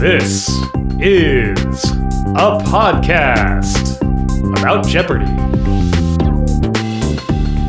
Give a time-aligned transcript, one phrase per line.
[0.00, 0.48] This
[0.98, 1.84] is
[2.34, 4.00] a podcast
[4.58, 5.26] about Jeopardy!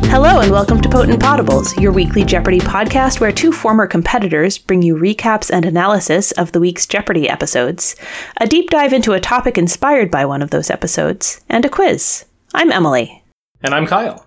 [0.07, 4.81] Hello, and welcome to Potent Potables, your weekly Jeopardy podcast where two former competitors bring
[4.81, 7.97] you recaps and analysis of the week's Jeopardy episodes,
[8.37, 12.23] a deep dive into a topic inspired by one of those episodes, and a quiz.
[12.53, 13.25] I'm Emily.
[13.61, 14.25] And I'm Kyle.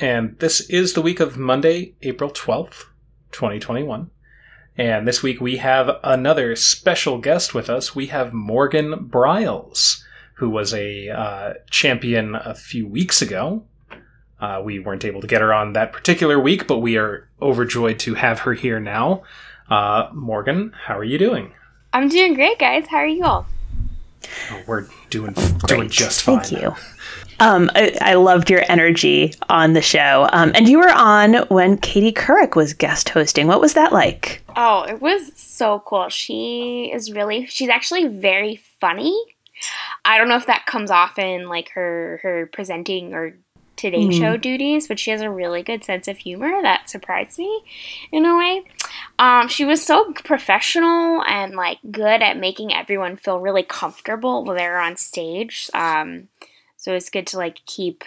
[0.00, 2.86] And this is the week of Monday, April 12th,
[3.30, 4.10] 2021.
[4.76, 7.94] And this week we have another special guest with us.
[7.94, 10.02] We have Morgan Briles,
[10.34, 13.64] who was a uh, champion a few weeks ago.
[14.40, 17.98] Uh, we weren't able to get her on that particular week, but we are overjoyed
[18.00, 19.22] to have her here now.
[19.70, 21.52] Uh, Morgan, how are you doing?
[21.92, 22.88] I'm doing great, guys.
[22.88, 23.46] How are you all?
[24.50, 25.34] Oh, we're doing
[25.66, 26.40] doing just fine.
[26.40, 26.74] Thank you.
[27.40, 30.28] Um, I, I, loved your energy on the show.
[30.32, 33.46] Um, and you were on when Katie Couric was guest hosting.
[33.46, 34.42] What was that like?
[34.56, 36.08] Oh, it was so cool.
[36.08, 39.16] She is really, she's actually very funny.
[40.04, 43.34] I don't know if that comes off in like her her presenting or
[43.76, 44.18] Today mm.
[44.18, 47.62] Show duties, but she has a really good sense of humor that surprised me
[48.12, 48.64] in a way.
[49.18, 54.56] Um, she was so professional and like good at making everyone feel really comfortable while
[54.56, 55.70] they're on stage.
[55.74, 56.28] Um,
[56.84, 58.04] so it's good to like keep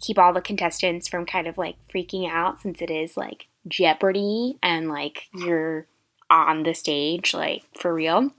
[0.00, 4.58] keep all the contestants from kind of like freaking out since it is like Jeopardy
[4.60, 5.86] and like you're
[6.28, 8.32] on the stage like for real.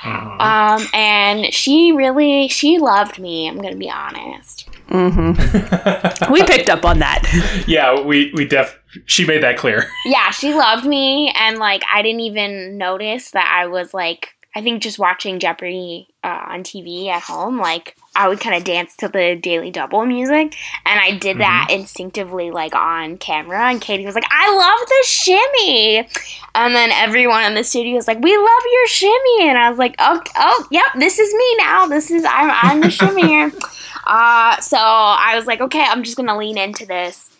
[0.00, 0.40] Mm-hmm.
[0.40, 3.46] Um, and she really she loved me.
[3.46, 4.70] I'm gonna be honest.
[4.88, 6.32] Mm-hmm.
[6.32, 7.26] we picked up on that.
[7.66, 9.90] Yeah, we we def she made that clear.
[10.06, 14.62] Yeah, she loved me, and like I didn't even notice that I was like I
[14.62, 18.96] think just watching Jeopardy uh, on TV at home, like I would kind of dance
[18.96, 21.80] to the Daily Double music, and I did that mm-hmm.
[21.80, 23.70] instinctively, like on camera.
[23.70, 25.98] And Katie was like, "I love the shimmy,"
[26.56, 29.78] and then everyone in the studio was like, "We love your shimmy," and I was
[29.78, 31.86] like, "Oh, oh, yep, this is me now.
[31.86, 33.52] This is I'm I'm the shimmy."
[34.06, 37.30] uh, so I was like, "Okay, I'm just gonna lean into this."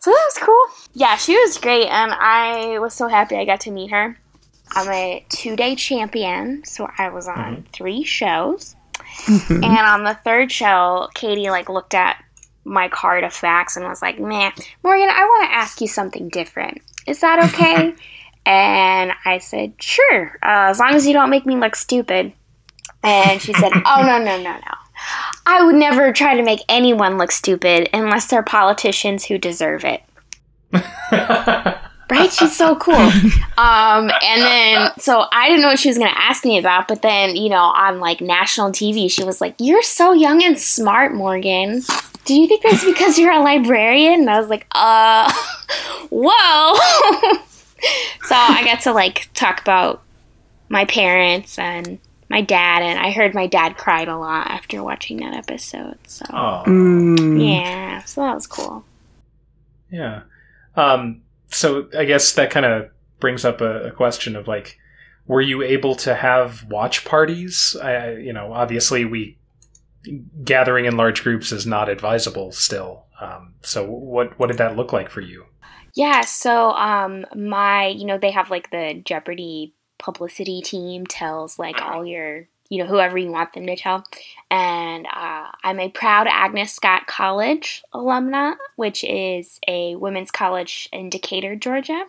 [0.00, 0.88] So that was cool.
[0.94, 4.18] Yeah, she was great, and I was so happy I got to meet her.
[4.72, 7.70] I'm a two day champion, so I was on mm-hmm.
[7.72, 8.74] three shows.
[9.26, 9.64] Mm-hmm.
[9.64, 12.22] And on the third show, Katie like looked at
[12.64, 14.52] my card of facts and was like, "Man,
[14.82, 16.80] Morgan, I want to ask you something different.
[17.06, 17.94] Is that okay?"
[18.46, 22.32] and I said, "Sure, uh, as long as you don't make me look stupid."
[23.02, 24.74] And she said, "Oh no, no, no, no.
[25.46, 30.02] I would never try to make anyone look stupid unless they're politicians who deserve it."
[32.10, 32.32] right?
[32.32, 33.10] She's so cool.
[33.56, 36.88] Um, and then, so I didn't know what she was going to ask me about,
[36.88, 40.58] but then, you know, on like national TV, she was like, You're so young and
[40.58, 41.82] smart, Morgan.
[42.24, 44.22] Do you think that's because you're a librarian?
[44.22, 45.32] And I was like, Uh,
[46.10, 46.74] whoa.
[48.24, 50.02] so I got to like talk about
[50.68, 55.18] my parents and my dad, and I heard my dad cried a lot after watching
[55.18, 55.98] that episode.
[56.08, 57.46] So, mm.
[57.48, 58.84] yeah, so that was cool.
[59.90, 60.22] Yeah.
[60.74, 61.22] Um,
[61.54, 64.78] so I guess that kind of brings up a, a, question of like,
[65.26, 67.76] were you able to have watch parties?
[67.82, 69.38] I, you know, obviously we
[70.44, 73.06] gathering in large groups is not advisable still.
[73.20, 75.46] Um, so what what did that look like for you?
[75.94, 81.80] Yeah, so um, my you know they have like the Jeopardy publicity team tells like
[81.80, 84.04] all your you know, whoever you want them to tell.
[84.50, 91.10] And uh, I'm a proud Agnes Scott College alumna, which is a women's college in
[91.10, 92.04] Decatur, Georgia.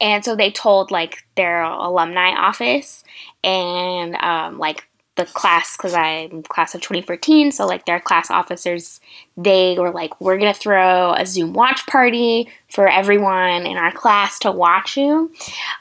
[0.00, 3.04] And so they told like their alumni office
[3.42, 9.00] and um, like the class because I'm class of 2014, so like their class officers,
[9.36, 14.38] they were like, we're gonna throw a Zoom watch party for everyone in our class
[14.40, 15.32] to watch you.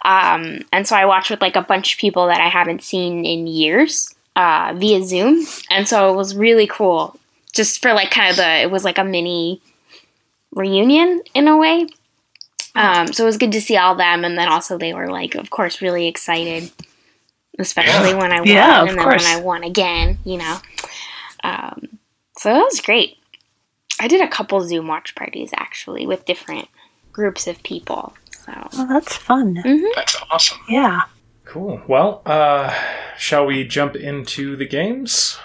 [0.03, 3.25] Um, and so I watched with like a bunch of people that I haven't seen
[3.25, 7.17] in years uh, via Zoom, and so it was really cool.
[7.53, 9.61] Just for like kind of the, it was like a mini
[10.51, 11.87] reunion in a way.
[12.75, 15.35] Um, so it was good to see all them, and then also they were like,
[15.35, 16.71] of course, really excited
[17.59, 18.17] especially yeah.
[18.17, 19.23] when I won yeah, and then course.
[19.23, 20.57] when I won again, you know.
[21.43, 21.99] Um,
[22.37, 23.17] so that was great.
[23.99, 26.67] I did a couple Zoom watch parties actually with different
[27.11, 28.13] groups of people.
[28.31, 29.55] So well, that's fun.
[29.55, 29.85] Mm-hmm.
[29.95, 30.59] That's awesome.
[30.69, 31.01] Yeah.
[31.45, 31.81] Cool.
[31.87, 32.73] Well, uh,
[33.17, 35.37] shall we jump into the games?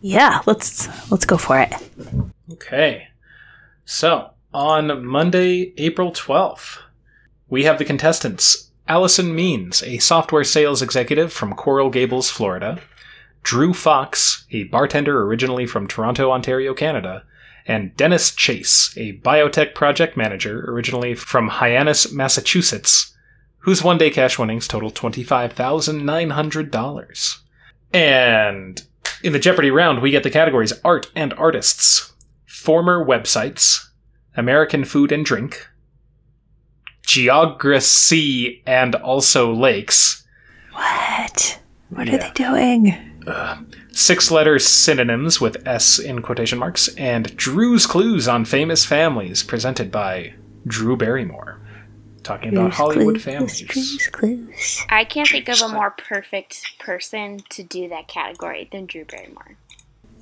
[0.00, 1.72] Yeah, let's let's go for it.
[2.52, 3.08] Okay.
[3.84, 6.78] So, on Monday, April 12th,
[7.48, 12.80] we have the contestants Allison Means, a software sales executive from Coral Gables, Florida,
[13.42, 17.24] Drew Fox, a bartender originally from Toronto, Ontario, Canada,
[17.66, 23.12] and Dennis Chase, a biotech project manager originally from Hyannis, Massachusetts,
[23.58, 27.38] whose one day cash winnings totaled $25,900.
[27.92, 28.82] And
[29.22, 32.12] in the Jeopardy round, we get the categories art and artists,
[32.46, 33.88] former websites,
[34.36, 35.66] American food and drink,
[37.06, 40.24] geography and also lakes,
[40.72, 41.60] What?
[41.88, 42.96] What are they doing?
[43.26, 43.58] Uh,
[43.92, 49.90] six letter synonyms with S in quotation marks, and Drew's Clues on Famous Families, presented
[49.90, 50.34] by
[50.66, 51.60] Drew Barrymore.
[52.22, 53.64] Talking about Hollywood families.
[53.68, 54.84] Clues, clues.
[54.90, 59.56] I can't think of a more perfect person to do that category than Drew Barrymore.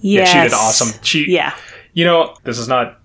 [0.01, 0.29] Yeah, Yes.
[0.33, 1.03] she did awesome.
[1.03, 1.55] She, Yeah.
[1.95, 3.01] you know, this is not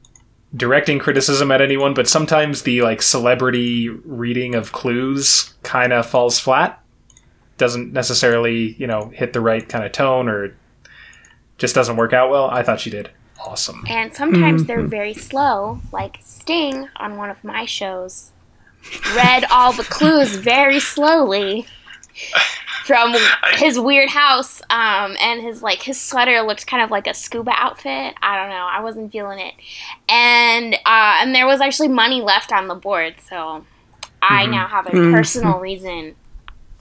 [0.56, 6.40] directing criticism at anyone, but sometimes the like celebrity reading of clues kind of falls
[6.40, 6.82] flat.
[7.58, 10.56] Doesn't necessarily, you know, hit the right kind of tone or
[11.58, 12.50] just doesn't work out well.
[12.50, 13.12] I thought she did
[13.46, 13.84] awesome.
[13.88, 14.88] And sometimes they're Mm-hmm.
[14.90, 18.32] very slow, like Sting on one of my shows.
[19.16, 21.66] Read all the clues very slowly
[22.86, 23.14] from
[23.56, 27.52] his weird house, um, and his like his sweater looked kind of like a scuba
[27.56, 28.16] outfit.
[28.22, 29.54] I don't know, I wasn't feeling it,
[30.08, 33.66] and uh, and there was actually money left on the board, so
[34.22, 34.52] I Mm-hmm.
[34.52, 35.12] now have a Mhm.
[35.12, 36.16] personal reason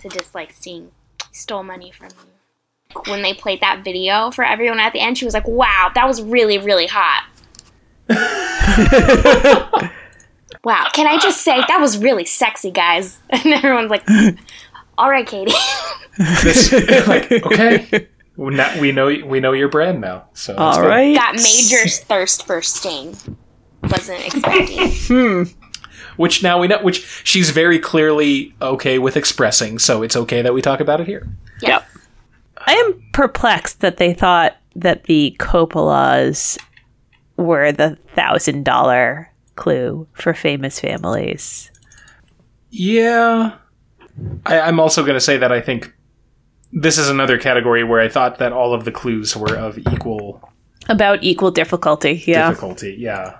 [0.00, 0.90] to dislike Sting.
[1.30, 2.14] He stole money from me.
[3.06, 6.06] When they played that video for everyone at the end, she was like, "Wow, that
[6.06, 7.24] was really, really hot."
[10.64, 13.18] wow, can I just say that was really sexy, guys?
[13.30, 14.06] And everyone's like,
[14.98, 15.52] "All right, Katie."
[16.18, 16.72] this
[17.08, 20.88] like okay we now- we know we know your brand now so that's All good.
[20.88, 21.14] right.
[21.16, 23.16] Got major thirst for Sting.
[23.84, 24.90] Wasn't expecting.
[25.08, 25.42] Hmm.
[26.16, 30.52] which now we know which she's very clearly okay with expressing so it's okay that
[30.52, 31.26] we talk about it here
[31.62, 31.84] Yes.
[32.66, 36.58] I am perplexed that they thought that the Coppolas
[37.36, 41.70] were the thousand dollar clue for famous families.
[42.70, 43.56] yeah
[44.46, 45.94] I, i'm also going to say that i think
[46.72, 50.48] this is another category where i thought that all of the clues were of equal
[50.88, 52.48] About equal difficulty, yeah.
[52.48, 53.38] difficulty yeah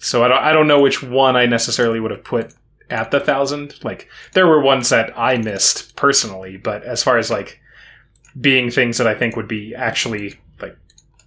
[0.00, 2.54] so I don't, I don't know which one i necessarily would have put
[2.90, 7.30] at the thousand like there were ones that i missed personally but as far as
[7.30, 7.60] like
[8.40, 10.76] being things that i think would be actually like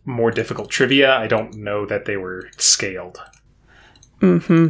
[0.06, 3.22] more difficult trivia i don't know that they were scaled
[4.22, 4.68] Mm-hmm.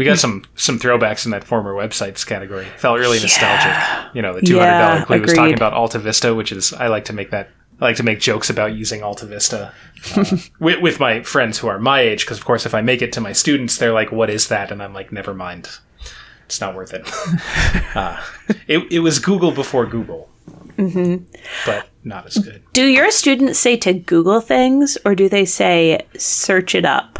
[0.00, 4.34] We got some some throwbacks in that former websites category felt really nostalgic you know
[4.34, 7.50] the $200 Yeah, clue was talking about AltaVista which is i like to make that
[7.80, 9.72] I like to make jokes about using AltaVista
[10.16, 13.00] uh, with, with my friends who are my age, because of course, if I make
[13.00, 15.66] it to my students, they're like, "What is that?" And I'm like, "Never mind,
[16.44, 17.08] it's not worth it."
[17.96, 18.20] uh,
[18.68, 20.28] it, it was Google before Google,
[20.76, 21.24] Mm-hmm.
[21.64, 22.62] but not as good.
[22.74, 27.18] Do your students say to Google things or do they say search it up?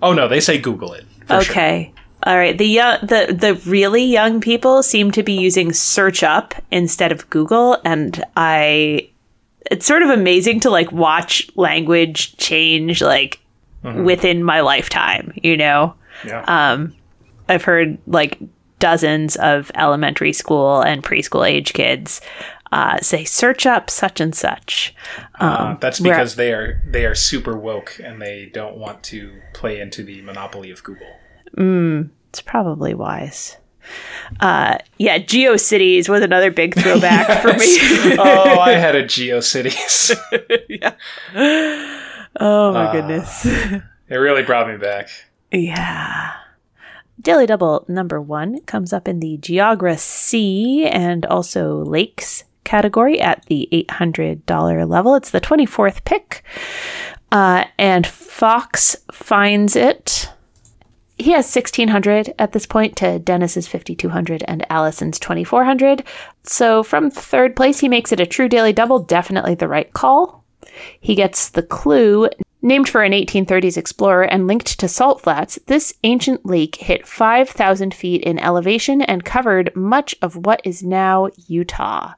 [0.00, 1.04] Oh no, they say Google it.
[1.26, 1.52] For sure.
[1.52, 1.92] okay.
[2.22, 2.56] All right.
[2.56, 7.28] The young, the the really young people seem to be using search up instead of
[7.30, 9.10] Google, and I.
[9.70, 13.40] It's sort of amazing to like watch language change like
[13.82, 15.32] within my lifetime.
[15.42, 15.94] You know,
[16.24, 16.44] Yeah.
[16.46, 16.94] um,
[17.48, 18.38] I've heard like
[18.78, 22.20] dozens of elementary school and preschool age kids
[22.72, 24.94] uh, say search up such and such.
[25.40, 29.32] Uh, that's where- because they are they are super woke and they don't want to
[29.52, 31.06] play into the monopoly of Google.
[31.56, 33.56] It's probably wise.
[34.40, 37.78] Uh, yeah, GeoCities was another big throwback for me.
[38.18, 40.16] oh, I had a GeoCities.
[40.68, 40.94] Yeah.
[42.38, 42.92] Oh my Ah.
[42.92, 43.46] goodness.
[44.08, 45.08] it really brought me back.
[45.52, 46.32] yeah.
[47.20, 53.68] Daily Double number one comes up in the Geography and also Lakes category at the
[53.72, 55.14] $800 level.
[55.14, 56.42] It's the 24th pick.
[57.32, 60.30] Uh, and Fox finds it.
[61.18, 66.04] He has 1600 at this point to Dennis's 5200 and Allison's 2400.
[66.42, 68.98] So from third place, he makes it a true daily double.
[68.98, 70.44] Definitely the right call.
[71.00, 72.28] He gets the clue.
[72.60, 77.94] Named for an 1830s explorer and linked to salt flats, this ancient lake hit 5,000
[77.94, 82.14] feet in elevation and covered much of what is now Utah.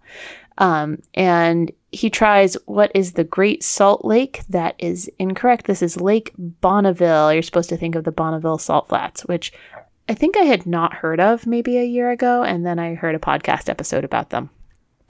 [0.58, 4.42] Um, and he tries what is the Great Salt Lake.
[4.48, 5.66] That is incorrect.
[5.66, 7.32] This is Lake Bonneville.
[7.32, 9.52] You're supposed to think of the Bonneville Salt Flats, which
[10.08, 12.42] I think I had not heard of maybe a year ago.
[12.42, 14.50] And then I heard a podcast episode about them.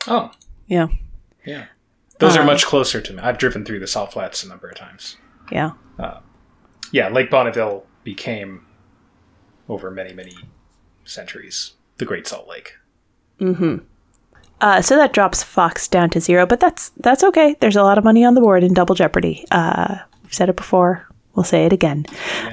[0.06, 0.30] Oh,
[0.66, 0.88] Yeah.
[1.44, 1.66] yeah.
[2.18, 3.20] Those are Um, much closer to me.
[3.22, 5.16] I've driven through the Salt Flats a number of times.
[5.50, 5.70] Yeah.
[6.92, 8.66] Yeah, Lake Bonneville became,
[9.68, 10.34] over many, many
[11.04, 12.74] centuries, the Great Salt Lake.
[14.60, 17.56] Uh, so that drops Fox down to zero, but that's that's okay.
[17.60, 19.44] There's a lot of money on the board in Double Jeopardy.
[19.50, 21.06] Uh, we've said it before.
[21.34, 22.04] We'll say it again.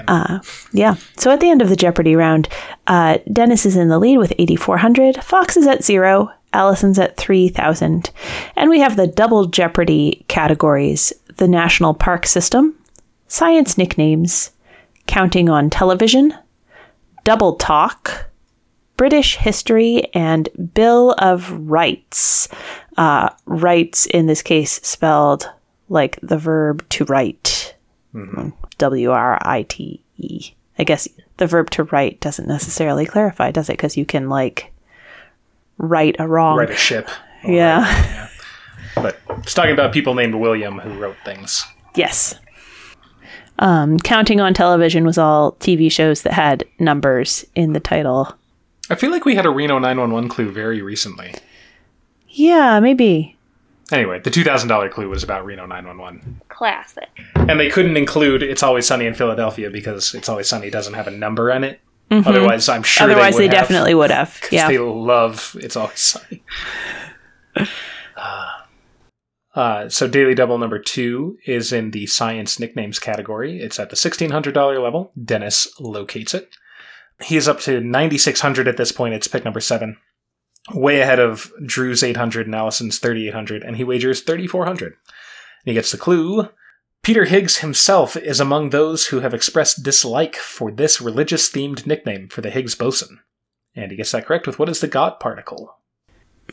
[0.07, 0.39] Uh,
[0.71, 0.95] yeah.
[1.17, 2.47] So at the end of the Jeopardy round,
[2.85, 5.24] uh, Dennis is in the lead with 8,400.
[5.24, 6.31] Fox is at zero.
[6.53, 8.12] Allison's at 3,000.
[8.55, 12.75] And we have the double Jeopardy categories the National Park System,
[13.27, 14.51] Science Nicknames,
[15.07, 16.33] Counting on Television,
[17.24, 18.29] Double Talk,
[18.97, 22.47] British History, and Bill of Rights.
[22.97, 25.49] Uh, rights, in this case, spelled
[25.89, 27.75] like the verb to write.
[28.77, 30.51] W R I T E.
[30.79, 33.73] I guess the verb to write doesn't necessarily clarify, does it?
[33.73, 34.71] Because you can, like,
[35.77, 36.57] right a wrong.
[36.57, 37.09] Write a ship.
[37.45, 38.27] Yeah.
[38.95, 41.63] But it's talking about people named William who wrote things.
[41.93, 42.33] Yes.
[43.59, 48.33] Um, Counting on Television was all TV shows that had numbers in the title.
[48.89, 51.34] I feel like we had a Reno 911 clue very recently.
[52.30, 53.36] Yeah, maybe.
[53.92, 56.42] Anyway, the $2,000 clue was about Reno 911.
[56.50, 57.10] Classic.
[57.36, 61.08] And they couldn't include It's Always Sunny in Philadelphia because It's Always Sunny doesn't have
[61.08, 61.80] a number in it.
[62.12, 63.12] Otherwise, I'm sure Mm-hmm.
[63.12, 64.39] Otherwise, they, they, would have, definitely would have.
[64.42, 64.68] 'cause Yeah.
[64.68, 66.44] They love It's Always Sunny.
[69.56, 73.62] Uh, so Daily Double number two is in the science nicknames category.
[73.62, 75.13] It's at the $1,600 level.
[75.24, 76.50] Dennis locates it.
[77.24, 79.13] He's up to 9,600 at this point.
[79.13, 79.98] It's pick number seven.
[80.74, 84.93] Way ahead of Drew's 800 and Allison's 3,800, and he wagers 3,400.
[84.93, 84.95] And
[85.63, 86.50] he gets the clue.
[87.03, 92.27] Peter Higgs himself is among those who have expressed dislike for this religious themed nickname
[92.29, 93.19] for the Higgs boson.
[93.75, 95.77] And he gets that correct with what is the God particle?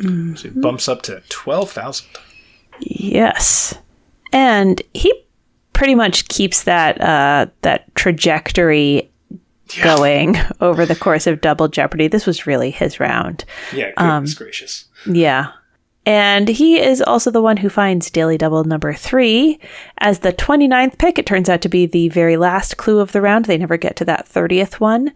[0.00, 2.06] So he bumps up to 12,000.
[2.80, 3.74] Yes.
[4.32, 5.12] And he
[5.72, 9.11] pretty much keeps that uh, that trajectory
[9.82, 12.08] going over the course of Double Jeopardy.
[12.08, 13.44] This was really his round.
[13.72, 14.84] Yeah, Um, goodness gracious.
[15.06, 15.52] Yeah.
[16.04, 19.60] And he is also the one who finds Daily Double number three.
[19.98, 23.20] As the 29th pick, it turns out to be the very last clue of the
[23.20, 23.44] round.
[23.44, 25.12] They never get to that 30th one.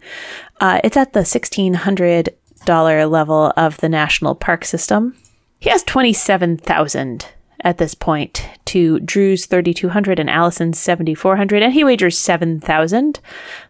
[0.61, 5.15] Uh, it's at the $1,600 level of the National Park System.
[5.59, 7.25] He has 27,000
[7.61, 13.19] at this point to Drew's 3,200 and Allison's 7,400, and he wagers 7,000.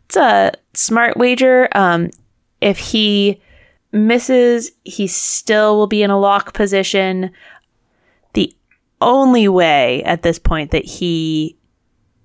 [0.07, 1.67] It's a smart wager.
[1.73, 2.09] Um,
[2.61, 3.41] if he
[3.91, 7.31] misses, he still will be in a lock position.
[8.33, 8.53] The
[9.01, 11.57] only way at this point that he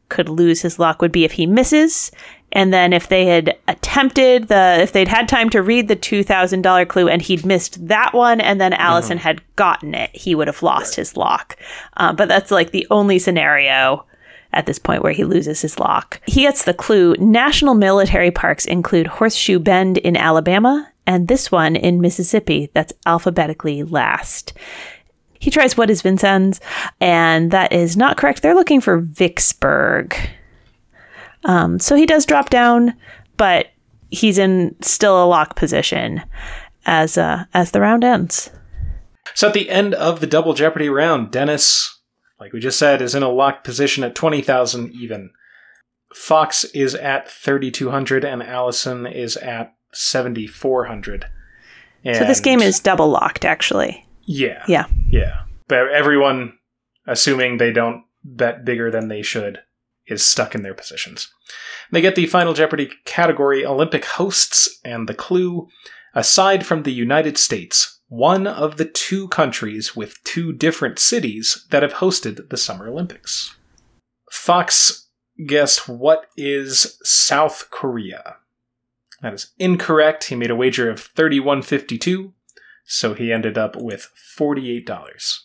[0.09, 2.13] could lose his lock would be if he misses.
[2.53, 6.87] And then if they had attempted the, if they'd had time to read the $2,000
[6.87, 10.63] clue and he'd missed that one and then Allison had gotten it, he would have
[10.63, 11.57] lost his lock.
[11.97, 14.05] Uh, but that's like the only scenario
[14.53, 16.21] at this point where he loses his lock.
[16.27, 21.77] He gets the clue national military parks include Horseshoe Bend in Alabama and this one
[21.77, 24.53] in Mississippi that's alphabetically last.
[25.39, 26.61] He tries what is Vincennes,
[27.01, 28.43] and that is not correct.
[28.43, 30.17] They're looking for Vicksburg.
[31.45, 32.95] Um, so he does drop down,
[33.37, 33.67] but
[34.11, 36.23] he's in still a lock position
[36.87, 38.51] as uh, as the round ends.
[39.35, 42.02] So at the end of the double Jeopardy round, Dennis,
[42.43, 45.31] like we just said, is in a locked position at 20,000 even.
[46.13, 51.27] Fox is at 3,200 and Allison is at 7,400.
[52.05, 54.05] So this game is double locked, actually.
[54.25, 54.65] Yeah.
[54.67, 54.87] Yeah.
[55.09, 55.43] Yeah.
[55.69, 56.59] But everyone,
[57.07, 59.61] assuming they don't bet bigger than they should,
[60.09, 61.33] is stuck in their positions.
[61.93, 65.69] They get the Final Jeopardy category Olympic hosts and the clue
[66.13, 71.83] aside from the United States, one of the two countries with two different cities that
[71.83, 73.57] have hosted the Summer Olympics.
[74.31, 75.09] Fox
[75.47, 78.37] guessed what is South Korea.
[79.23, 80.25] That is incorrect.
[80.25, 82.35] He made a wager of 3152,
[82.85, 85.39] so he ended up with $48.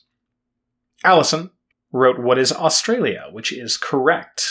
[1.05, 1.51] Allison
[1.93, 4.45] wrote what is Australia, which is correct.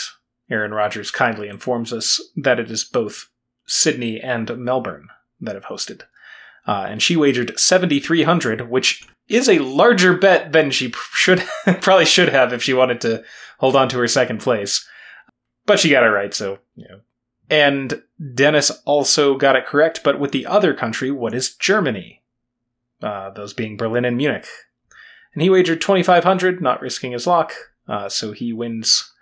[0.49, 3.29] Aaron Rodgers kindly informs us that it is both
[3.67, 5.09] Sydney and Melbourne
[5.39, 6.01] that have hosted.
[6.67, 11.39] Uh, and she wagered 7,300, which is a larger bet than she should
[11.81, 13.23] probably should have if she wanted to
[13.59, 14.87] hold on to her second place.
[15.65, 16.99] But she got it right, so you know.
[17.49, 22.21] And Dennis also got it correct, but with the other country, what is Germany?
[23.01, 24.47] Uh, those being Berlin and Munich.
[25.33, 27.53] And he wagered 2,500, not risking his lock,
[27.87, 29.13] uh, so he wins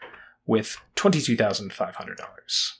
[0.47, 2.71] with $22,500.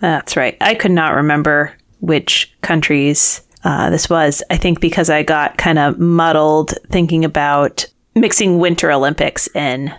[0.00, 0.56] That's right.
[0.60, 4.42] I could not remember which countries uh, this was.
[4.50, 9.92] I think because I got kind of muddled thinking about mixing Winter Olympics in.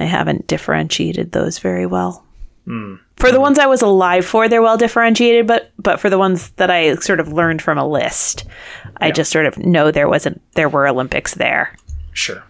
[0.00, 2.24] I haven't differentiated those very well.
[3.16, 6.50] For the ones I was alive for, they're well differentiated, but but for the ones
[6.56, 8.44] that I sort of learned from a list,
[8.98, 11.74] I just sort of know there wasn't there were Olympics there.
[12.12, 12.42] Sure.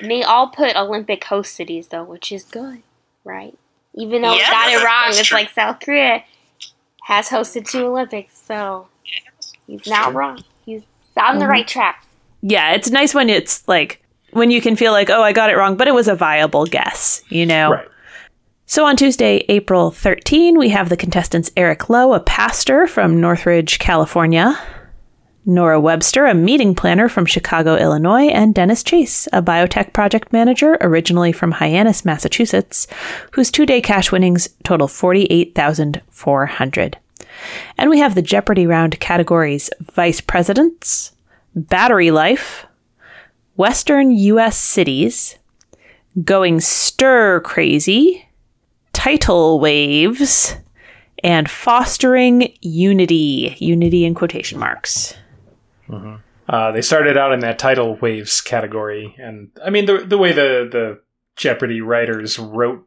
[0.00, 2.82] And they all put Olympic host cities though, which is good,
[3.24, 3.56] right?
[3.94, 5.38] Even though we Yeah, got it wrong, it's true.
[5.38, 6.24] like South Korea
[7.04, 8.88] has hosted two Olympics, so
[9.68, 10.42] he's not wrong.
[10.66, 10.82] He's
[11.16, 11.48] on the Mhm.
[11.50, 12.04] right track.
[12.42, 15.56] Yeah, it's nice when it's like when you can feel like, oh, I got it
[15.56, 17.70] wrong, but it was a viable guess, you know?
[17.70, 17.88] Right.
[18.66, 23.78] So on Tuesday, April 13, we have the contestants Eric Lowe, a pastor from Northridge,
[23.78, 24.58] California,
[25.46, 30.76] Nora Webster, a meeting planner from Chicago, Illinois, and Dennis Chase, a biotech project manager
[30.82, 32.86] originally from Hyannis, Massachusetts,
[33.32, 36.98] whose two day cash winnings total 48400
[37.76, 41.12] And we have the Jeopardy round categories Vice Presidents,
[41.54, 42.66] Battery Life,
[43.56, 44.56] Western U.S.
[44.58, 45.36] Cities,
[46.24, 48.28] Going Stir Crazy,
[48.92, 50.54] Title Waves,
[51.24, 53.56] and Fostering Unity.
[53.58, 55.14] Unity in quotation marks.
[56.48, 60.32] Uh, they started out in that title waves category, and I mean the the way
[60.32, 61.00] the the
[61.36, 62.86] Jeopardy writers wrote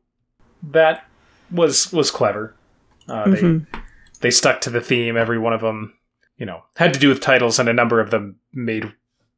[0.72, 1.06] that
[1.52, 2.56] was was clever.
[3.08, 3.66] Uh, Mhm.
[4.22, 5.18] They stuck to the theme.
[5.18, 5.94] Every one of them,
[6.38, 8.94] you know, had to do with titles, and a number of them made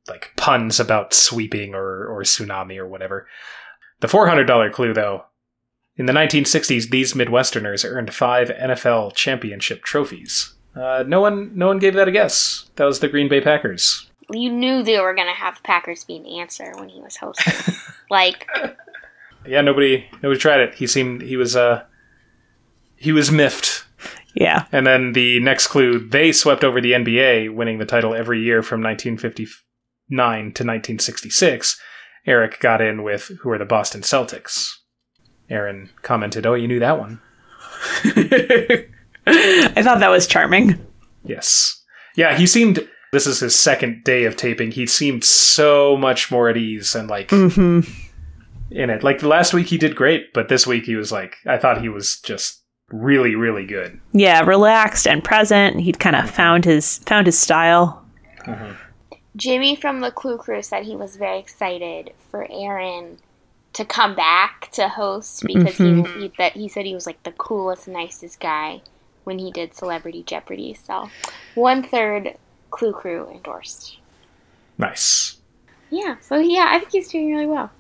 [0.07, 3.27] like puns about sweeping or or tsunami or whatever.
[4.01, 5.25] The four hundred dollar clue, though,
[5.95, 10.55] in the 1960s, these Midwesterners earned five NFL championship trophies.
[10.75, 12.69] Uh, no one, no one gave that a guess.
[12.77, 14.09] That was the Green Bay Packers.
[14.31, 17.75] You knew they were gonna have Packers be an answer when he was hosting.
[18.09, 18.47] like
[19.45, 20.75] Yeah, nobody, nobody tried it.
[20.75, 21.83] He seemed he was uh,
[22.95, 23.85] he was miffed.
[24.33, 24.65] Yeah.
[24.71, 28.63] And then the next clue, they swept over the NBA, winning the title every year
[28.63, 31.79] from 1959 to 1966.
[32.25, 34.71] Eric got in with who are the Boston Celtics.
[35.49, 37.19] Aaron commented, "Oh, you knew that one."
[39.25, 40.79] I thought that was charming.
[41.23, 41.81] Yes.
[42.15, 42.87] Yeah, he seemed.
[43.11, 44.71] This is his second day of taping.
[44.71, 47.81] He seemed so much more at ease and like hmm
[48.71, 49.03] in it.
[49.03, 51.89] Like last week, he did great, but this week he was like, I thought he
[51.89, 52.62] was just
[52.93, 54.00] really, really good.
[54.13, 55.79] Yeah, relaxed and present.
[55.79, 56.35] He'd kind of mm-hmm.
[56.35, 58.05] found his found his style.
[58.46, 58.74] Mm-hmm.
[59.35, 63.18] Jimmy from the Clue Crew said he was very excited for Aaron
[63.74, 66.22] to come back to host because he, mm-hmm.
[66.22, 68.81] he that he said he was like the coolest, nicest guy
[69.24, 70.75] when he did Celebrity Jeopardy.
[70.75, 71.09] So
[71.55, 72.37] one third
[72.70, 73.98] Clue Crew endorsed.
[74.77, 75.37] Nice.
[75.89, 77.72] Yeah, so yeah, I think he's doing really well.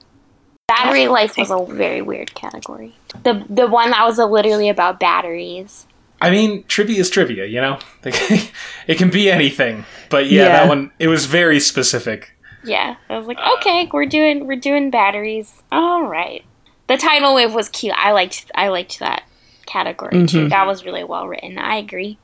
[0.67, 2.95] Battery life was a very weird category.
[3.23, 5.85] The the one that was literally about batteries.
[6.21, 7.79] I mean, trivia is trivia, you know?
[8.03, 9.85] it can be anything.
[10.09, 10.49] But yeah, Yeah.
[10.49, 12.31] that one, it was very specific.
[12.63, 15.61] Yeah, I was like, okay, we're doing we're doing batteries.
[15.71, 16.43] All right.
[16.87, 17.93] The tidal wave was cute.
[17.97, 19.23] I liked I liked that
[19.65, 20.45] category too.
[20.45, 20.49] Mhm.
[20.49, 21.57] That was really well written.
[21.57, 22.17] I agree.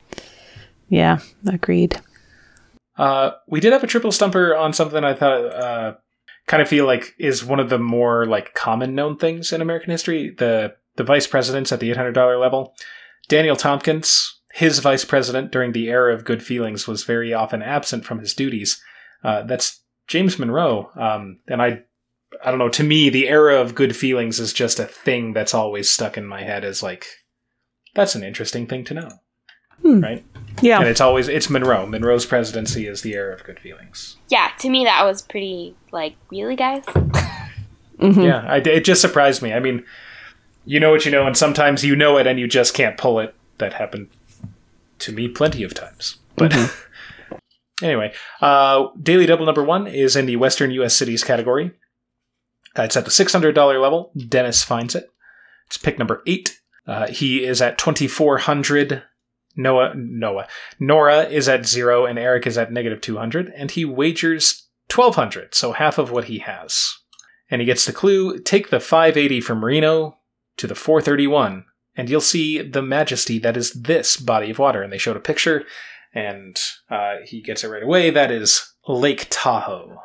[0.87, 1.99] Yeah, agreed.
[2.97, 5.93] Uh, we did have a triple stumper on something I thought uh,
[6.49, 9.91] kind of feel like is one of the more like common known things in American
[9.91, 10.35] history.
[10.37, 12.73] The the vice presidents at the eight hundred dollar level.
[13.29, 18.03] Daniel Tompkins, his vice president during the era of good feelings, was very often absent
[18.03, 18.81] from his duties.
[19.23, 21.83] Uh, that's James Monroe, um, and I.
[22.43, 22.69] I don't know.
[22.69, 26.25] To me, the era of good feelings is just a thing that's always stuck in
[26.25, 27.07] my head as like,
[27.95, 29.09] that's an interesting thing to know,
[29.81, 30.01] Hmm.
[30.01, 30.25] right?
[30.61, 30.79] Yeah.
[30.79, 31.85] And it's always it's Monroe.
[31.85, 34.17] Monroe's presidency is the era of good feelings.
[34.29, 36.83] Yeah, to me that was pretty like really guys.
[37.99, 38.23] Mhm.
[38.23, 39.51] Yeah, I, it just surprised me.
[39.51, 39.83] I mean,
[40.65, 43.19] you know what you know, and sometimes you know it and you just can't pull
[43.19, 43.35] it.
[43.57, 44.07] That happened
[44.99, 46.15] to me plenty of times.
[46.37, 46.55] But
[47.83, 50.95] anyway, uh, Daily Double number one is in the Western U.S.
[50.95, 51.71] cities category.
[52.77, 54.13] Uh, it's at the six hundred dollar level.
[54.29, 55.09] Dennis finds it.
[55.67, 56.57] It's pick number eight.
[56.87, 59.03] Uh, he is at twenty four hundred.
[59.55, 60.47] Noah, Noah,
[60.79, 65.15] Nora is at zero, and Eric is at negative two hundred, and he wagers twelve
[65.15, 66.95] hundred, so half of what he has.
[67.49, 70.17] And he gets the clue: take the five eighty from Reno
[70.57, 74.59] to the four thirty one, and you'll see the majesty that is this body of
[74.59, 74.81] water.
[74.81, 75.65] And they showed a picture,
[76.13, 76.57] and
[76.89, 78.11] uh, he gets it right away.
[78.11, 79.97] That is Lake Tahoe,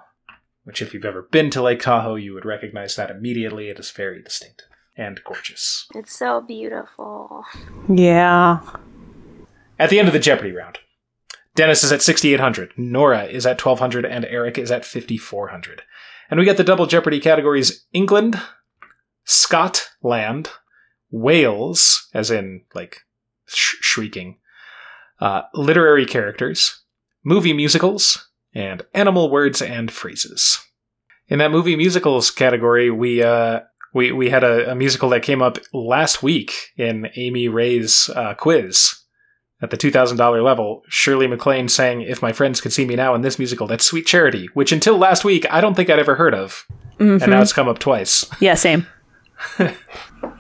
[0.64, 3.68] which, if you've ever been to Lake Tahoe, you would recognize that immediately.
[3.68, 5.86] It is very distinctive and gorgeous.
[5.94, 7.44] It's so beautiful.
[7.88, 8.60] Yeah.
[9.78, 10.78] At the end of the Jeopardy round,
[11.54, 15.82] Dennis is at 6,800, Nora is at 1,200, and Eric is at 5,400.
[16.30, 18.40] And we get the double Jeopardy categories England,
[19.24, 20.50] Scotland,
[21.10, 23.00] Wales, as in, like,
[23.46, 24.38] sh- shrieking,
[25.20, 26.82] uh, literary characters,
[27.24, 30.58] movie musicals, and animal words and phrases.
[31.28, 33.60] In that movie musicals category, we, uh,
[33.92, 38.34] we, we had a, a musical that came up last week in Amy Ray's uh,
[38.34, 39.03] quiz.
[39.64, 43.22] At the $2,000 level, Shirley MacLaine sang If My Friends Could See Me Now in
[43.22, 46.34] this musical, that's Sweet Charity, which until last week I don't think I'd ever heard
[46.34, 46.66] of.
[47.00, 47.22] Mhm.
[47.22, 48.26] And now it's come up twice.
[48.40, 48.86] Yeah, same.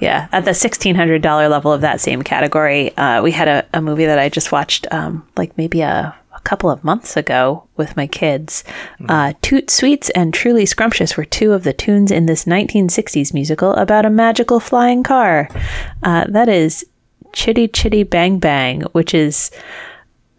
[0.00, 3.66] Yeah, at the sixteen hundred dollar level of that same category, uh, we had a,
[3.74, 7.66] a movie that I just watched, um, like maybe a, a couple of months ago
[7.76, 8.64] with my kids.
[9.08, 13.72] Uh, Toot Sweets and Truly Scrumptious were two of the tunes in this 1960s musical
[13.74, 15.48] about a magical flying car.
[16.02, 16.84] Uh, that is
[17.34, 19.50] Chitty Chitty Bang Bang, which is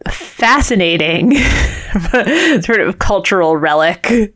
[0.07, 1.35] fascinating
[2.61, 4.33] sort of cultural relic.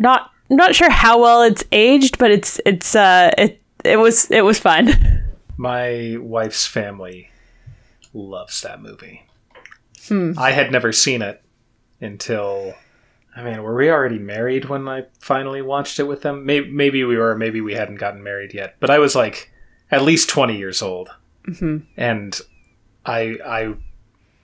[0.00, 4.42] Not not sure how well it's aged, but it's it's uh it it was it
[4.44, 5.24] was fun.
[5.56, 7.30] My wife's family
[8.12, 9.26] loves that movie.
[10.38, 11.42] I had never seen it
[12.00, 12.74] until.
[13.34, 16.46] I mean, were we already married when I finally watched it with them?
[16.46, 18.76] Maybe, maybe we were, maybe we hadn't gotten married yet.
[18.80, 19.52] But I was like
[19.90, 21.10] at least 20 years old.
[21.96, 22.40] And
[23.04, 23.74] I, I,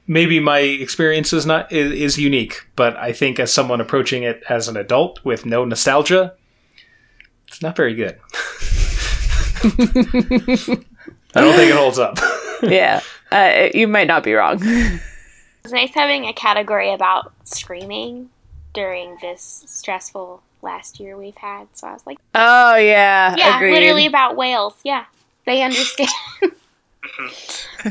[0.07, 4.43] maybe my experience is not is, is unique, but I think as someone approaching it
[4.49, 6.35] as an adult with no nostalgia,
[7.49, 8.19] it's not very good.
[11.35, 12.19] I don't think it holds up.
[12.63, 14.59] yeah, uh, you might not be wrong.
[14.63, 18.31] It's nice having a category about screaming
[18.75, 21.69] during this stressful last year we've had.
[21.75, 23.73] So I was like, Oh yeah, yeah, agreed.
[23.73, 24.75] literally about whales.
[24.85, 25.05] Yeah,
[25.47, 26.11] they understand.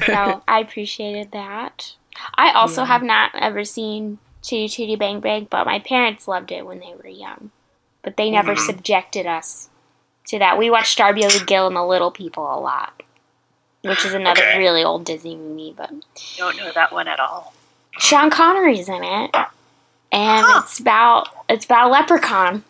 [0.06, 1.94] so I appreciated that.
[2.36, 6.66] I also have not ever seen Chitty Chitty Bang Bang, but my parents loved it
[6.66, 7.52] when they were young.
[8.04, 8.66] But they never mm-hmm.
[8.66, 9.70] subjected us
[10.28, 10.58] to that.
[10.58, 13.04] We watched Darby O'Gill and the Little People a lot,
[13.84, 14.58] which is another Okay.
[14.58, 15.74] really old Disney movie.
[15.78, 15.92] But
[16.38, 17.54] Don't know that one at all.
[18.00, 19.36] Sean Connery's in it,
[20.12, 20.62] and Huh.
[20.64, 22.64] it's about it's about a leprechaun.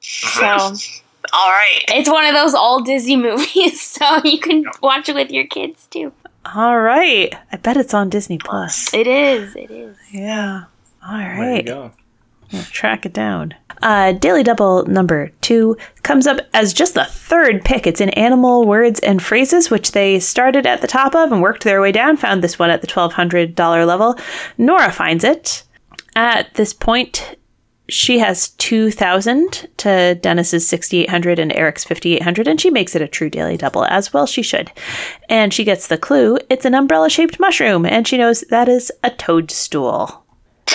[0.00, 0.72] So
[1.32, 1.84] All right.
[1.88, 5.86] it's one of those old Disney movies, so you can watch it with your kids
[5.90, 6.12] too.
[6.54, 8.94] All right, I bet it's on Disney Plus.
[8.94, 9.54] It is.
[9.54, 9.96] It is.
[10.10, 10.64] Yeah.
[11.06, 11.36] All right.
[11.36, 11.90] There you go.
[12.52, 13.54] I'll track it down.
[13.82, 17.86] Uh, Daily Double number two comes up as just the third pick.
[17.86, 21.64] It's in Animal Words and Phrases, which they started at the top of and worked
[21.64, 22.16] their way down.
[22.16, 24.16] Found this one at the $1,200 level.
[24.56, 25.62] Nora finds it.
[26.16, 27.36] At this point,
[27.88, 33.30] she has 2000 to Dennis's 6800 and Eric's 5800 and she makes it a true
[33.30, 34.70] daily double as well she should.
[35.28, 38.92] And she gets the clue, it's an umbrella shaped mushroom and she knows that is
[39.02, 40.24] a toadstool.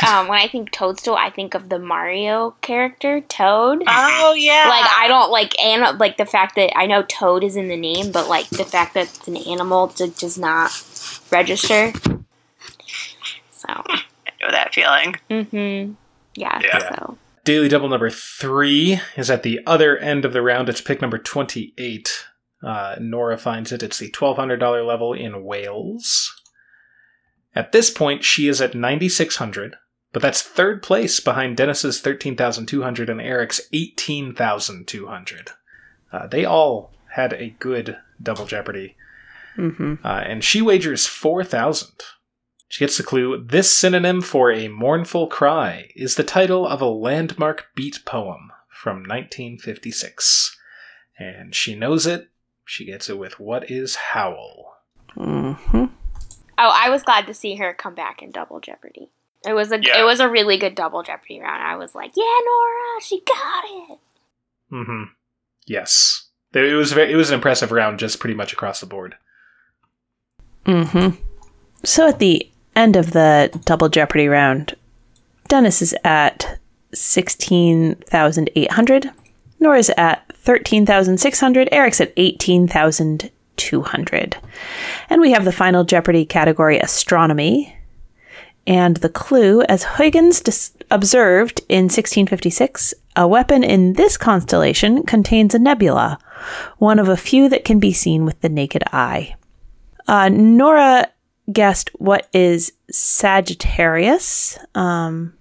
[0.06, 3.84] Um, when I think Toadstool, I think of the Mario character Toad.
[3.88, 4.66] Oh yeah.
[4.68, 7.78] Like I don't like and like the fact that I know Toad is in the
[7.78, 10.72] name, but like the fact that it's an animal d- does not
[11.32, 11.94] register.
[13.52, 15.16] So, I know that feeling.
[15.30, 15.94] mm-hmm.
[16.36, 16.96] Yeah, Yeah.
[16.96, 20.70] So Daily double number three is at the other end of the round.
[20.70, 22.26] It's pick number 28.
[22.64, 23.84] Uh, Nora finds it.
[23.84, 26.42] It's the $1,200 level in Wales.
[27.54, 29.76] At this point, she is at 9,600,
[30.14, 35.52] but that's third place behind Dennis's 13,200 and Eric's 18,200.
[36.14, 38.96] Uh, they all had a good double jeopardy.
[39.58, 39.96] Mm-hmm.
[40.04, 41.90] Uh, and she wagers 4,000.
[42.74, 46.88] She gets the clue this synonym for a mournful cry is the title of a
[46.88, 50.58] landmark beat poem from 1956.
[51.20, 52.32] And she knows it.
[52.66, 54.78] She gets it with What is Howl?
[55.16, 55.84] Mm-hmm.
[55.84, 55.92] oh,
[56.58, 59.12] I was glad to see her come back in Double Jeopardy.
[59.46, 60.02] It was a Yeah.
[60.02, 61.62] it was a really good Double Jeopardy round.
[61.62, 64.00] I was like, yeah, Nora, she got it.
[64.72, 65.04] Mm-hmm.
[65.68, 66.30] Yes.
[66.56, 69.14] It was, very, it was an impressive round just pretty much across the board.
[70.66, 71.22] Mm-hmm.
[71.84, 74.76] So at the end of the double jeopardy round,
[75.48, 76.60] Dennis is at
[76.94, 79.12] sixteen thousand eight hundred.
[79.60, 81.70] Nora's at thirteen thousand six hundred.
[81.72, 84.38] Eric's at eighteen thousand two hundred.
[85.10, 87.78] And we have the final Jeopardy category, astronomy.
[88.66, 95.54] And the clue, as Huygens dis- observed in 1656, a weapon in this constellation contains
[95.54, 96.18] a nebula,
[96.78, 99.36] one of a few that can be seen with the naked eye.
[100.08, 101.08] Uh, Nora
[101.52, 104.58] guessed what is Sagittarius.
[104.76, 105.34] Um,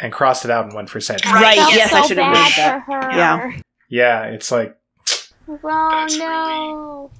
[0.00, 1.42] and crossed it out and went for Sagittarius.
[1.42, 2.84] Right, Felt yes, I should have bad moved that.
[2.86, 3.10] for her.
[3.16, 3.60] Yeah.
[3.90, 4.76] Yeah, it's like
[5.48, 7.10] Oh That's no.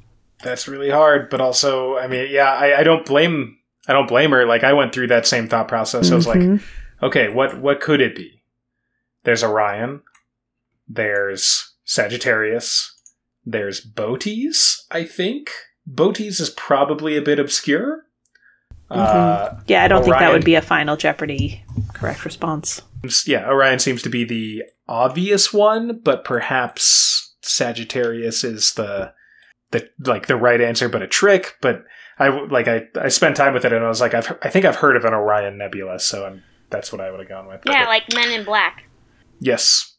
[0.43, 3.58] that's really hard, but also, I mean, yeah, I, I don't blame
[3.89, 4.45] I don't blame her.
[4.47, 6.11] Like I went through that same thought process.
[6.13, 6.63] I was like, Mhm.
[7.03, 8.43] okay, what what could it be?
[9.25, 10.03] There's Orion,
[10.89, 12.95] there's Sagittarius,
[13.45, 15.51] there's Boötes, I think.
[15.91, 18.05] Boötes is probably a bit obscure.
[18.91, 22.81] Uh, yeah, I don't think that would be a final Jeopardy correct response.
[23.27, 29.13] yeah, Orion seems to be the obvious one, but perhaps Sagittarius is the
[29.73, 31.57] the like the right answer, but a trick.
[31.61, 31.85] But
[32.19, 34.65] I like I I spent time with it, and I was like, I've I think
[34.65, 37.61] I've heard of an Orion Nebula, so I'm, that's what I would have gone with.
[37.67, 38.85] Yeah, But like Men in Black.
[39.41, 39.95] yes,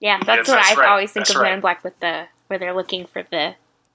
[0.00, 0.88] Yeah, that's Yes, what that's I right.
[0.90, 3.54] always think That's of Men in Black with the where they're looking for the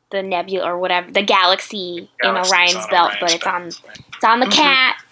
[0.09, 3.81] the nebula or whatever the galaxy Galaxy's in Orion's belt, Orion's but it's on belt.
[4.15, 4.51] it's on the Mhm.
[4.51, 5.03] cat.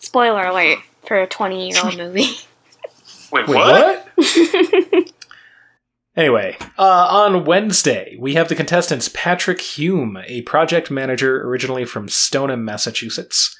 [0.00, 2.38] Spoiler alert for a twenty year old movie.
[3.30, 4.08] Wait, Wait, what?
[6.18, 12.08] Anyway, uh, on Wednesday, we have the contestants Patrick Hume, a project manager originally from
[12.08, 13.56] Stoneham, Massachusetts,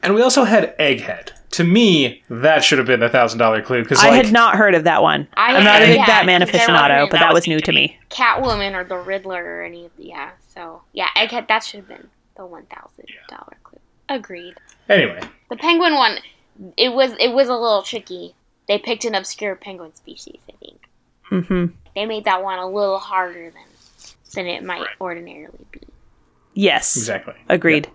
[0.02, 1.28] and we also had Egghead.
[1.52, 4.56] To me, that should have been a thousand dollar clue because I like, had not
[4.56, 5.28] heard of that one.
[5.36, 7.60] I I'm not a big yeah, Batman 'cause there aficionado, wasn't but that was new
[7.60, 7.96] to me.
[8.10, 10.30] Catwoman or the Riddler or any of the yeah.
[10.54, 13.78] So yeah, Egghead that should have been the one thousand dollar clue.
[14.08, 14.54] Agreed.
[14.88, 15.20] anyway.
[15.50, 16.18] The penguin one,
[16.76, 18.34] it was it was a little tricky.
[18.68, 20.40] They picked an obscure penguin species.
[20.48, 20.88] I think
[21.30, 21.66] Mm-hmm.
[21.94, 23.62] they made that one a little harder than
[24.34, 24.88] than it might Right.
[25.00, 25.80] ordinarily be.
[26.54, 26.96] Yes.
[26.96, 27.34] Exactly.
[27.48, 27.88] Agreed.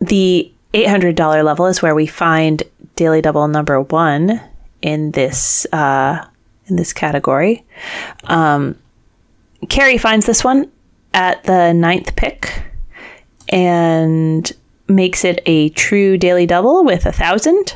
[0.00, 2.62] The $800 level is where we find
[2.96, 4.40] Daily Double number one
[4.82, 6.26] in this uh,
[6.66, 7.64] in this category.
[8.24, 8.76] Um,
[9.68, 10.70] Carrie finds this one
[11.12, 12.62] at the ninth pick
[13.54, 14.52] and
[14.86, 17.74] makes it a true daily double with a thousand.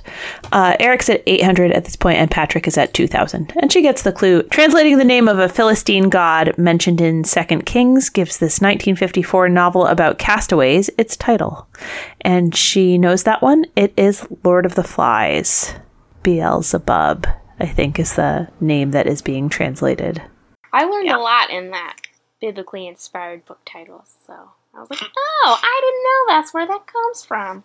[0.52, 3.50] Uh, Eric's at 800 at this point, and Patrick is at 2000.
[3.56, 4.42] And she gets the clue.
[4.42, 9.86] Translating the name of a Philistine god mentioned in Second Kings gives this 1954 novel
[9.86, 11.66] about castaways its title.
[12.20, 13.64] And she knows that one.
[13.74, 15.74] It is Lord of the Flies.
[16.22, 17.26] Beelzebub,
[17.58, 20.20] I think, is the name that is being translated.
[20.74, 21.16] I learned Yeah.
[21.16, 21.96] a lot in that
[22.38, 24.14] biblically inspired book titles.
[24.26, 27.64] So I was like, oh, I didn't know that's where that comes from.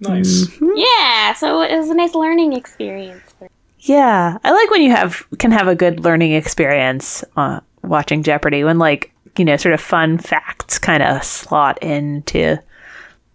[0.00, 0.46] Nice.
[0.46, 0.72] Mhm.
[0.74, 3.34] Yeah, so it was a nice learning experience.
[3.80, 8.64] Yeah, I like when you have can have a good learning experience uh, watching Jeopardy
[8.64, 12.58] when like you know sort of fun facts kind of slot into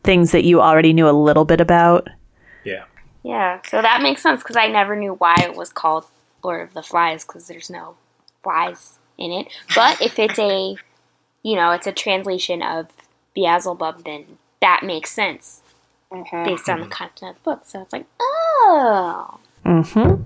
[0.04, 2.08] things that you already knew a little bit about.
[2.63, 2.84] Yeah.
[3.23, 6.06] Yeah, so that makes sense because I never knew why it was called
[6.43, 7.95] Lord of the Flies because there's no
[8.43, 9.47] flies in it.
[9.75, 10.75] But if it's a,
[11.43, 12.88] you know, it's a translation of
[13.36, 14.25] Beelzebub, then
[14.62, 15.62] that makes sense
[16.43, 17.62] based on the content of the book.
[17.65, 20.23] So it's like, oh, Mm-hmm.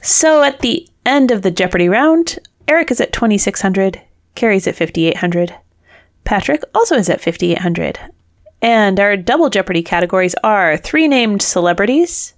[0.00, 4.00] So at the end of the Jeopardy round, Eric is at twenty six hundred,
[4.34, 5.54] Carrie's at 5,800.
[6.24, 7.98] Patrick also is at 5,800.
[8.62, 12.34] And our double Jeopardy categories are three named celebrities,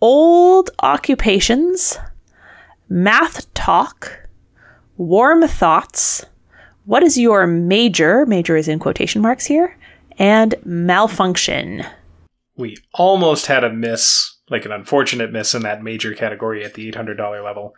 [0.00, 1.98] old occupations,
[2.88, 4.28] math talk,
[4.96, 6.24] warm thoughts,
[6.88, 8.24] what is your major?
[8.24, 9.76] Major is in quotation marks here,
[10.18, 11.84] and malfunction.
[12.56, 16.90] We almost had a miss, like an unfortunate miss in that major category at the
[16.90, 17.74] $800 level.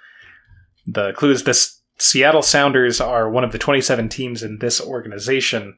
[0.86, 5.76] The clue is this Seattle Sounders are one of the 27 teams in this organization.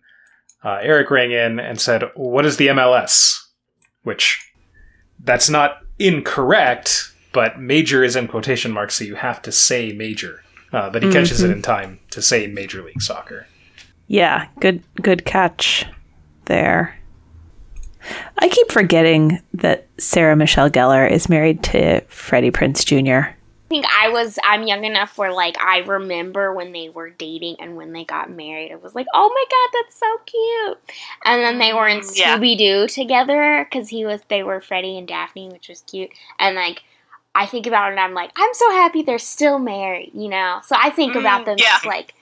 [0.63, 3.41] Uh, Eric rang in and said, What is the MLS?
[4.03, 4.53] Which,
[5.19, 10.42] that's not incorrect, but major is in quotation marks, so you have to say major.
[10.73, 13.47] Uh, but he catches it in time to say Major League Soccer.
[14.07, 15.87] Yeah, good good catch
[16.47, 16.99] there.
[18.39, 23.29] I keep forgetting that Sarah Michelle Gellar is married to Freddie Prinze Jr.
[23.29, 23.35] I
[23.69, 27.77] think I was I'm young enough where like I remember when they were dating and
[27.77, 28.71] when they got married.
[28.71, 30.99] It was like, oh my god, that's so cute.
[31.25, 32.37] And then they were in yeah.
[32.37, 36.11] Scooby Doo together because he was they were Freddie and Daphne, which was cute.
[36.39, 36.83] And like
[37.35, 40.61] I think about it and I'm like, I'm so happy they're still married, you know.
[40.67, 41.77] So I think about Mm, them yeah.
[41.77, 42.15] as like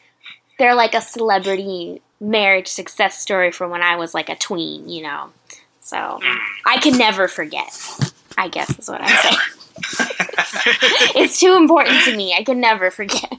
[0.59, 5.03] they're like a celebrity marriage success story from when I was like a tween, you
[5.03, 5.31] know.
[5.81, 6.39] So Mm.
[6.67, 7.69] I can never forget.
[8.39, 9.37] I guess is what I'm saying.
[11.17, 12.35] it's too important to me.
[12.35, 13.33] I can never forget.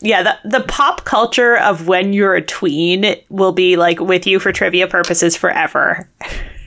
[0.00, 4.40] Yeah, the the pop culture of when you're a tween will be like with you
[4.40, 6.08] for trivia purposes forever.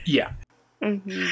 [0.06, 0.30] Yeah.
[0.82, 1.26] hmm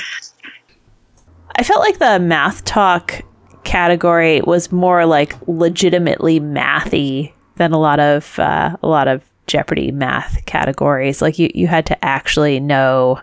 [1.57, 3.21] I felt like the math talk
[3.65, 9.91] category was more like legitimately mathy than a lot of uh, a lot of Jeopardy
[9.91, 11.23] math categories.
[11.23, 13.21] Like you, you had to actually know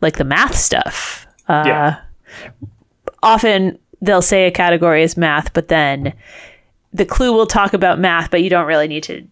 [0.00, 1.26] like the math stuff.
[1.48, 2.00] Uh, Yeah.
[3.22, 6.12] Often they'll say a category is math, but then
[6.92, 9.26] the clue will talk about math, but you don't really need to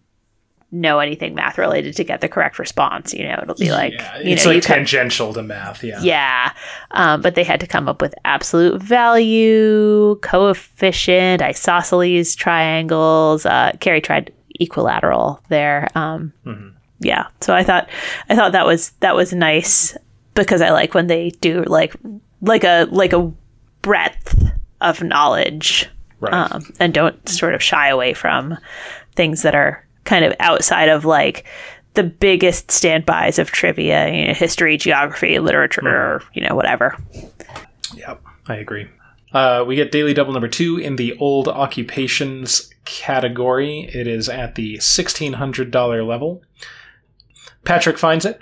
[0.71, 3.13] know anything math related to get the correct response.
[3.13, 5.83] You know, it'll be like yeah, you it's know, like you come- tangential to math.
[5.83, 5.99] Yeah.
[6.01, 6.53] yeah.
[6.91, 13.45] Um, but they had to come up with absolute value, coefficient, isosceles triangles.
[13.45, 15.87] Uh, Carrie tried equilateral there.
[15.95, 16.73] Um, Mhm.
[16.99, 17.27] Yeah.
[17.41, 17.89] So I thought
[18.29, 19.97] I thought that was that was nice
[20.35, 21.95] because I like when they do like
[22.41, 23.31] like a like a
[23.81, 24.41] breadth
[24.81, 26.33] of knowledge Right.
[26.33, 28.55] um, and don't sort of shy away from
[29.15, 31.45] things that are kind of outside of like
[31.93, 36.97] the biggest standbys of trivia, you know, history, geography, literature, or, you know, whatever.
[37.95, 38.87] Yep, I agree.
[39.33, 43.89] Uh, we get daily double number two in the old occupations category.
[43.93, 46.41] It is at the $1,600 level.
[47.63, 48.39] Patrick finds it.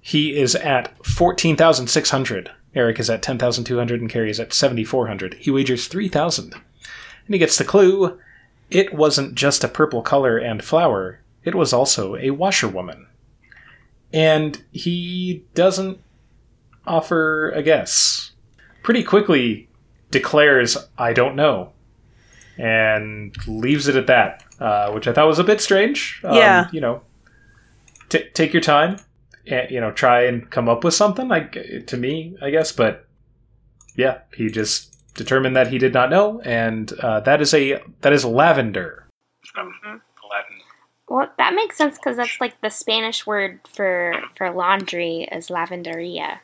[0.00, 2.50] He is at 14,600.
[2.74, 5.34] Eric is at 10,200 and Carrie is at 7,400.
[5.34, 6.54] He wagers 3,000.
[6.54, 8.18] And he gets the clue
[8.74, 13.06] it wasn't just a purple color and flower, it was also a washerwoman.
[14.12, 15.98] And he doesn't
[16.86, 18.32] offer a guess
[18.82, 19.68] pretty quickly
[20.10, 21.72] declares, I don't know,
[22.58, 26.20] and leaves it at that, uh, which I thought was a bit strange.
[26.24, 26.68] Um, Yeah.
[26.72, 27.02] You know,
[28.08, 28.96] t- take your time,
[29.46, 33.06] and, you know, try and come up with something, like, to me, I guess, but
[33.96, 38.12] yeah, he just determined that he did not know, and uh, that is a that
[38.12, 39.06] is lavender.
[39.52, 40.58] From Aladdin.
[41.08, 46.38] Well, that makes sense because that's like the Spanish word for for laundry is lavanderia.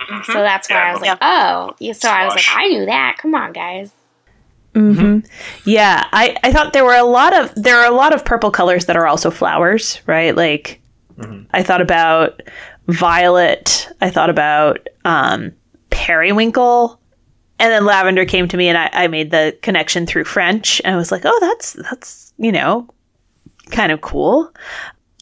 [0.00, 0.24] Mhm.
[0.26, 1.74] So that's why I was like, oh.
[1.78, 3.16] Yeah, So I was like, I knew that.
[3.18, 3.92] Come on, guys.
[4.74, 5.18] hmm
[5.64, 8.50] Yeah, I, I thought there were a lot of there are a lot of purple
[8.50, 10.34] colors that are also flowers, right?
[10.36, 10.80] Like
[11.18, 11.46] Mhm.
[11.50, 12.40] I thought about
[12.88, 15.52] violet, I thought about um,
[15.90, 16.98] periwinkle,
[17.60, 20.92] and then lavender came to me, and I, I made the connection through French, and
[20.94, 22.88] I was like, oh, that's that's you know
[23.70, 24.52] kind of cool,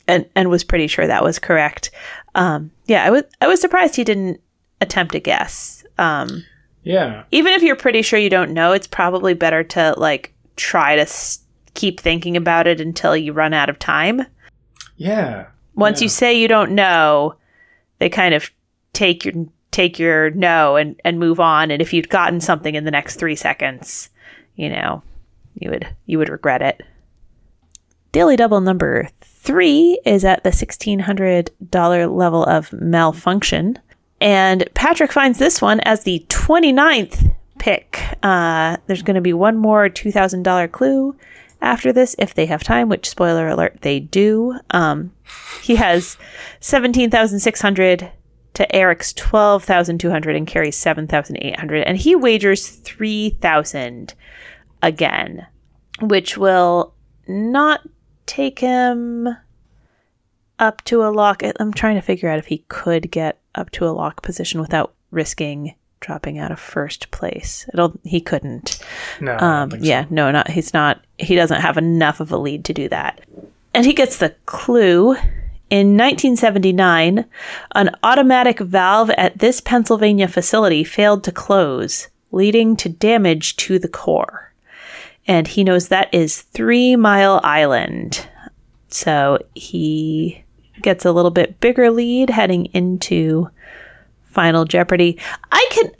[0.07, 1.91] and and was pretty sure that was correct.
[2.35, 4.41] Um, yeah, I was I was surprised he didn't
[4.81, 5.85] attempt a guess.
[5.99, 6.45] Um,
[6.85, 10.95] Yeah, even if you're pretty sure you don't know, it's probably better to like try
[10.97, 11.41] to s-
[11.75, 14.23] keep thinking about it until you run out of time.
[14.97, 16.05] yeah, Once Yeah.
[16.05, 17.35] you say you don't know,
[17.99, 18.51] they kind of
[18.93, 19.35] take your
[19.71, 21.71] take your no and and move on.
[21.71, 24.11] And if you'd gotten something in the next three seconds,
[24.57, 25.03] you know,
[25.55, 26.83] you would you would regret it.
[28.13, 33.79] Daily double number three is at the sixteen hundred dollar level of malfunction.
[34.21, 38.01] And Patrick finds this one as the 29th pick.
[38.23, 41.15] Uh, there's going to be one more $2,000 clue
[41.61, 44.59] after this if they have time, which, spoiler alert, they do.
[44.71, 45.13] Um,
[45.63, 46.17] he has
[46.61, 48.11] 17,600
[48.59, 51.85] to Eric's 12,200 and Carrie's 7,800.
[51.85, 54.15] And he wagers 3,000
[54.83, 55.47] again,
[56.01, 56.93] which will
[57.29, 57.89] not
[58.27, 59.29] take him
[60.59, 61.45] up to a lock.
[61.61, 64.93] I'm trying to figure out if he could get up to a lock position without
[65.13, 67.65] risking dropping out of first place.
[68.03, 68.85] He couldn't.
[69.21, 69.37] No.
[69.39, 69.89] Um, think so.
[69.89, 71.05] yeah, no, not he's not.
[71.19, 73.21] He doesn't have enough of a lead to do that.
[73.73, 75.15] And he gets the clue.
[75.71, 77.27] In 1979,
[77.75, 83.89] an automatic valve at this Pennsylvania facility failed to close, leading to damage to the
[83.89, 84.53] core.
[85.27, 88.27] And he knows that is Three Mile Island.
[88.89, 90.43] So he
[90.81, 93.51] gets a little bit bigger lead heading into
[94.31, 95.19] Final Jeopardy.
[95.53, 95.91] I can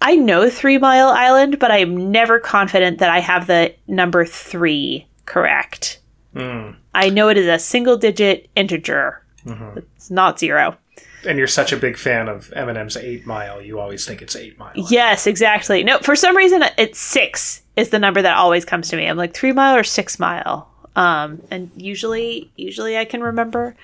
[0.00, 4.24] I know Three Mile Island, but I am never confident that I have the number
[4.24, 6.00] three correct.
[6.34, 6.76] Mm.
[6.98, 9.22] I know it is a single digit integer.
[9.96, 10.76] It's not zero.
[11.24, 14.58] And you're such a big fan of Eminem's Eight Mile, you always think it's Eight
[14.58, 14.72] Mile.
[14.74, 15.84] Yes, exactly.
[15.84, 19.06] No, for some reason it's six is the number that always comes to me.
[19.06, 20.68] I'm like three mile or six mile.
[20.96, 23.76] Um, and usually, usually I can remember,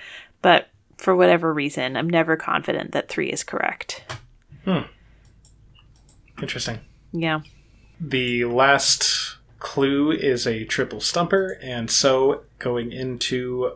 [0.42, 4.02] but for whatever reason, I'm never confident that three is correct.
[4.64, 4.80] Hmm.
[6.42, 6.80] Interesting.
[7.12, 7.42] Yeah.
[8.00, 9.33] The last
[9.64, 13.72] clue is a triple stumper, and so going into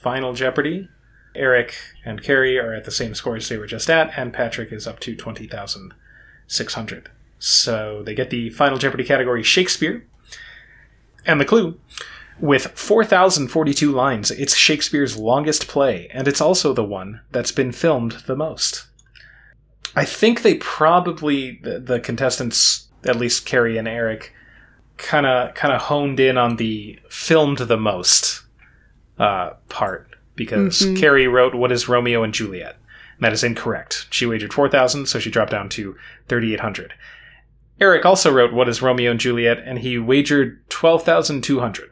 [0.00, 0.88] Final Jeopardy,
[1.34, 1.74] Eric
[2.04, 5.00] and Carrie are at the same scores they were just at, and Patrick is up
[5.00, 7.10] to 20,600.
[7.40, 10.06] So they get the Final Jeopardy category Shakespeare.
[11.26, 11.76] And the clue
[12.38, 18.12] with 4,042 lines, it's Shakespeare's longest play, and it's also the one that's been filmed
[18.26, 18.86] the most.
[19.96, 24.32] I think they probably the, the contestants, at least Carrie and Eric,
[24.96, 28.42] kind of kind of honed in on the filmed the most
[29.18, 32.76] uh, part because Carrie wrote "What is Romeo and Juliet?"
[33.16, 34.06] and that is incorrect.
[34.10, 35.96] She wagered four thousand, so she dropped down to
[36.28, 36.94] thirty eight hundred.
[37.80, 41.90] Eric also wrote "What is Romeo and Juliet?" and he wagered twelve thousand two hundred,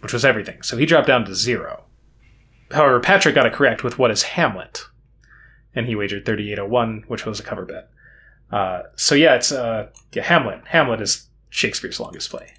[0.00, 0.62] which was everything.
[0.62, 1.84] So he dropped down to zero.
[2.70, 4.86] However, Patrick got it correct with "What is Hamlet?"
[5.74, 7.88] and he wagered 3801, which was a cover bet.
[8.50, 10.62] Uh, so yeah, it's uh, yeah, Hamlet.
[10.66, 12.54] Hamlet is Shakespeare's longest play.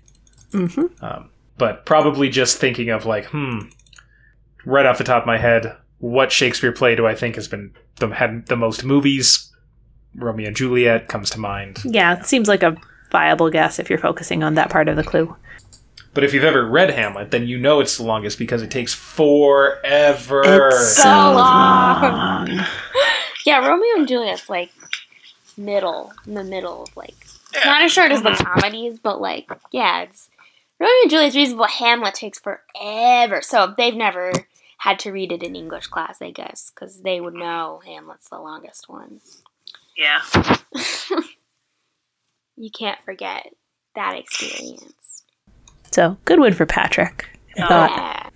[0.52, 1.04] Mm-hmm.
[1.04, 3.70] Um, but probably just thinking of like, hmm,
[4.66, 7.74] right off the top of my head, what Shakespeare play do I think has been
[7.98, 9.52] the, had the most movies?
[10.16, 11.80] Romeo and Juliet comes to mind.
[11.86, 12.76] Yeah, it seems like a
[13.12, 15.36] viable guess if you're focusing on that part of the clue.
[16.14, 18.94] But if you've ever read Hamlet, then you know it's the longest because it takes
[18.94, 20.42] forever.
[20.44, 22.60] It's So long.
[23.44, 24.70] Yeah, Romeo and Juliet's like
[25.58, 27.16] middle, in the middle of like.
[27.54, 30.30] It's not as short as the comedies, but like, yeah, it's
[30.80, 31.66] Romeo and Juliet's reasonable.
[31.68, 34.32] Hamlet takes forever, so they've never
[34.78, 38.40] had to read it in English class, I guess, because they would know Hamlet's the
[38.40, 39.22] longest one.
[39.98, 40.22] Yeah.
[42.62, 43.48] You can't forget
[43.96, 45.24] that experience.
[45.92, 47.28] So good win for Patrick.
[47.58, 47.90] I thought.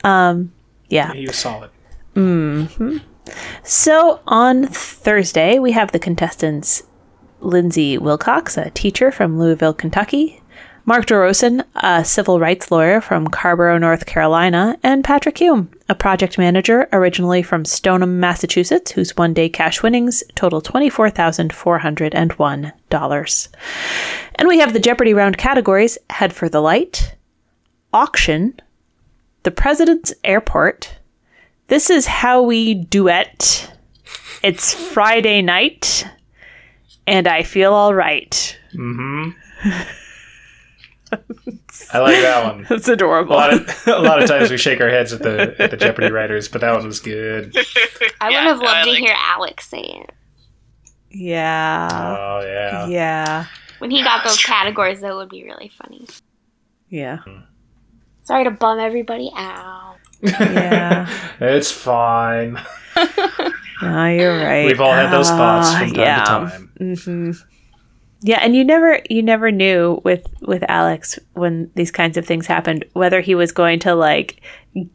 [0.03, 0.29] Yeah.
[0.29, 0.51] Um,
[0.89, 1.13] yeah.
[1.13, 1.69] he was solid.
[2.15, 2.97] hmm
[3.63, 6.81] So on Thursday, we have the contestants
[7.45, 10.41] Lindsay Wilcox, a teacher from Louisville, Kentucky,
[10.85, 16.37] Mark Dorosin, a civil rights lawyer from Carrboro, North Carolina, and Patrick Hume, a project
[16.37, 23.47] manager originally from Stoneham, Massachusetts, whose one day cash winnings total $24,401.
[24.35, 27.15] And we have the Jeopardy round categories Head for the Light,
[27.93, 28.59] Auction,
[29.43, 30.97] The President's Airport,
[31.67, 33.71] this is how we duet.
[34.43, 36.05] It's Friday night,
[37.07, 38.57] and I feel all right.
[38.73, 39.29] Mm-hmm.
[41.93, 42.67] I like that one.
[42.69, 43.35] It's A adorable.
[43.35, 46.11] lot, of, a lot of times we shake our heads at the at the Jeopardy
[46.11, 47.55] writers, but that one was good.
[48.21, 50.11] I Yeah, would have no, I loved to like- hear Alex say it.
[51.11, 51.87] Yeah.
[51.91, 52.87] Oh yeah.
[52.87, 53.45] Yeah.
[53.79, 56.07] When he got those categories, that would be really funny.
[56.89, 57.19] Yeah.
[58.23, 59.97] Sorry to bum everybody out.
[60.21, 61.07] Yeah.
[61.39, 62.57] It's fine.
[63.81, 64.65] No, you're right.
[64.65, 66.23] We've all had those thoughts Ah, from time yeah.
[66.23, 66.95] to time.
[66.95, 67.31] hmm
[68.21, 72.47] Yeah, and you never you never knew with with Alex when these kinds of things
[72.47, 74.41] happened whether he was going to like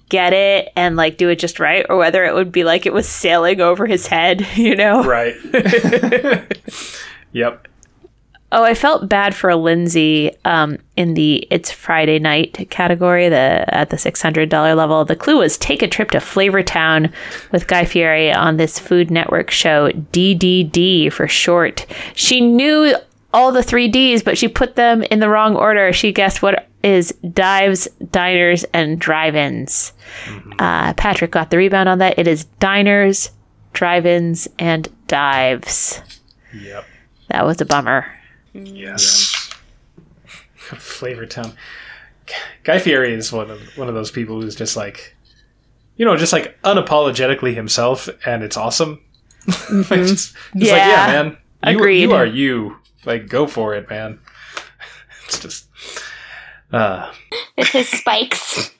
[0.08, 2.92] get it and like do it just right or whether it would be like it
[2.92, 5.04] was sailing over his head, you know.
[5.04, 5.34] Right.
[7.32, 7.66] yep.
[8.52, 13.28] Oh, I felt bad for Lindsay um, in the "It's Friday Night" category.
[13.28, 17.12] The at the six hundred dollar level, the clue was take a trip to Flavortown
[17.52, 21.86] with Guy Fieri on this Food Network show, DDD for short.
[22.14, 22.94] She knew
[23.32, 25.92] all the three Ds, but she put them in the wrong order.
[25.92, 29.92] She guessed what is dives, diners, and drive-ins.
[30.58, 32.18] Uh, Patrick got the rebound on that.
[32.18, 33.30] It is diners,
[33.72, 36.00] drive-ins, and dives.
[36.54, 36.84] Yep.
[37.28, 38.06] That was a bummer.
[38.52, 39.50] Yes.
[40.56, 41.52] Flavor Town.
[42.62, 45.16] Guy Fieri is one of one of those people who's just like,
[45.96, 49.00] you know, just like unapologetically himself, and it's awesome.
[49.46, 51.06] like, just, just like, yeah, Yeah.
[51.22, 51.26] man,
[51.66, 52.02] you, Agreed.
[52.02, 52.76] you are you.
[53.06, 54.20] Like, go for it, man.
[55.26, 55.66] it's just,
[56.72, 57.10] uh,
[57.56, 58.70] With his spikes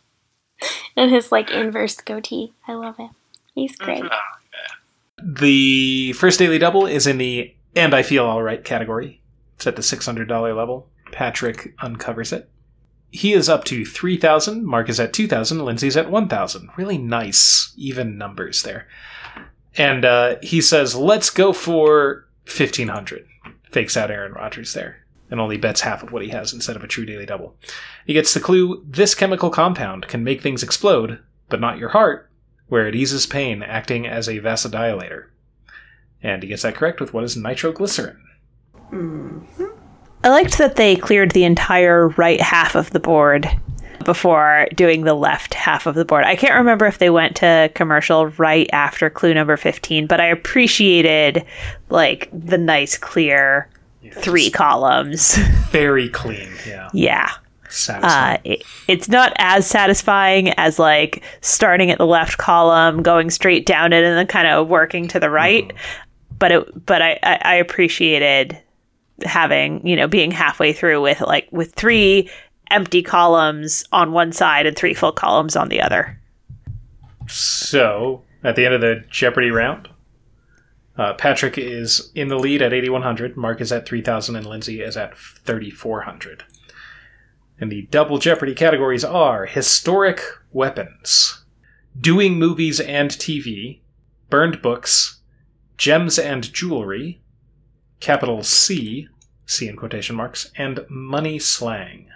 [0.97, 2.53] and his like inverse goatee.
[2.68, 3.11] I love it.
[3.55, 4.05] He's great.
[5.23, 9.20] the first daily double is in the "and I feel all right" category.
[9.61, 10.88] It's at the six hundred dollar level.
[11.12, 12.48] Patrick uncovers it.
[13.11, 14.64] He is up to three thousand.
[14.64, 15.62] Mark is at two thousand.
[15.62, 16.70] Lindsay's at one thousand.
[16.78, 18.88] Really nice, even numbers there.
[19.76, 23.26] And uh, he says, "Let's go for fifteen hundred.
[23.64, 26.82] Fakes out Aaron Rodgers there, and only bets half of what he has instead of
[26.82, 27.54] a true daily double.
[28.06, 31.18] He gets the clue: this chemical compound can make things explode,
[31.50, 32.30] but not your heart,
[32.68, 35.26] where it eases pain, acting as a vasodilator.
[36.22, 38.22] And he gets that correct with what is nitroglycerin.
[40.22, 43.49] I liked that they cleared the entire right half of the board
[44.05, 46.24] before doing the left half of the board.
[46.24, 50.26] I can't remember if they went to commercial right after clue number 15, but I
[50.26, 51.45] appreciated
[51.88, 53.68] like the nice clear
[54.12, 55.36] three columns.
[55.70, 56.88] Very clean, yeah.
[56.93, 57.30] yeah.
[57.88, 63.64] Uh, it, it's not as satisfying as like starting at the left column, going straight
[63.64, 65.72] down it, and then kind of working to the right.
[66.38, 68.59] But it, but I, I, I appreciated
[69.25, 72.31] having you know being halfway through with like with three
[72.71, 76.18] empty columns on one side and three full columns on the other.
[77.27, 79.89] so, at the end of the Jeopardy round,
[80.97, 84.97] uh, Patrick is in the lead at 8,100, Mark is at 3,000, and Lindsay is
[84.97, 86.45] at 3,400.
[87.59, 90.21] And the double Jeopardy categories are historic
[90.53, 91.45] weapons,
[91.99, 93.81] doing movies and TV,
[94.29, 95.21] burned books,
[95.77, 97.20] gems and jewelry,
[98.01, 99.09] capital C,
[99.46, 102.07] C in quotation marks, and money slang.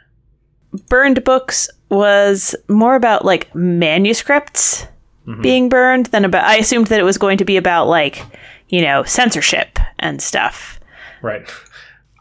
[0.88, 4.86] Burned books was more about like manuscripts
[5.26, 5.42] Mhm.
[5.42, 6.44] being burned than about.
[6.44, 8.22] I assumed that it was going to be about like
[8.68, 10.80] you know censorship and stuff.
[11.22, 11.48] Right.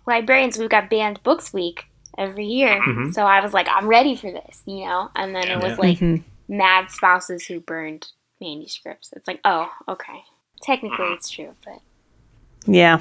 [0.06, 1.86] Librarians, we've got banned books week
[2.18, 2.80] every year.
[2.82, 3.14] Mhm.
[3.14, 5.10] So I was like, I'm ready for this, you know?
[5.16, 5.76] And then it was Yeah.
[5.78, 6.24] like Mhm.
[6.48, 8.08] mad spouses who burned
[8.40, 9.12] manuscripts.
[9.16, 10.24] It's like, oh, okay.
[10.62, 11.80] Technically it's true, but
[12.66, 13.00] Yeah.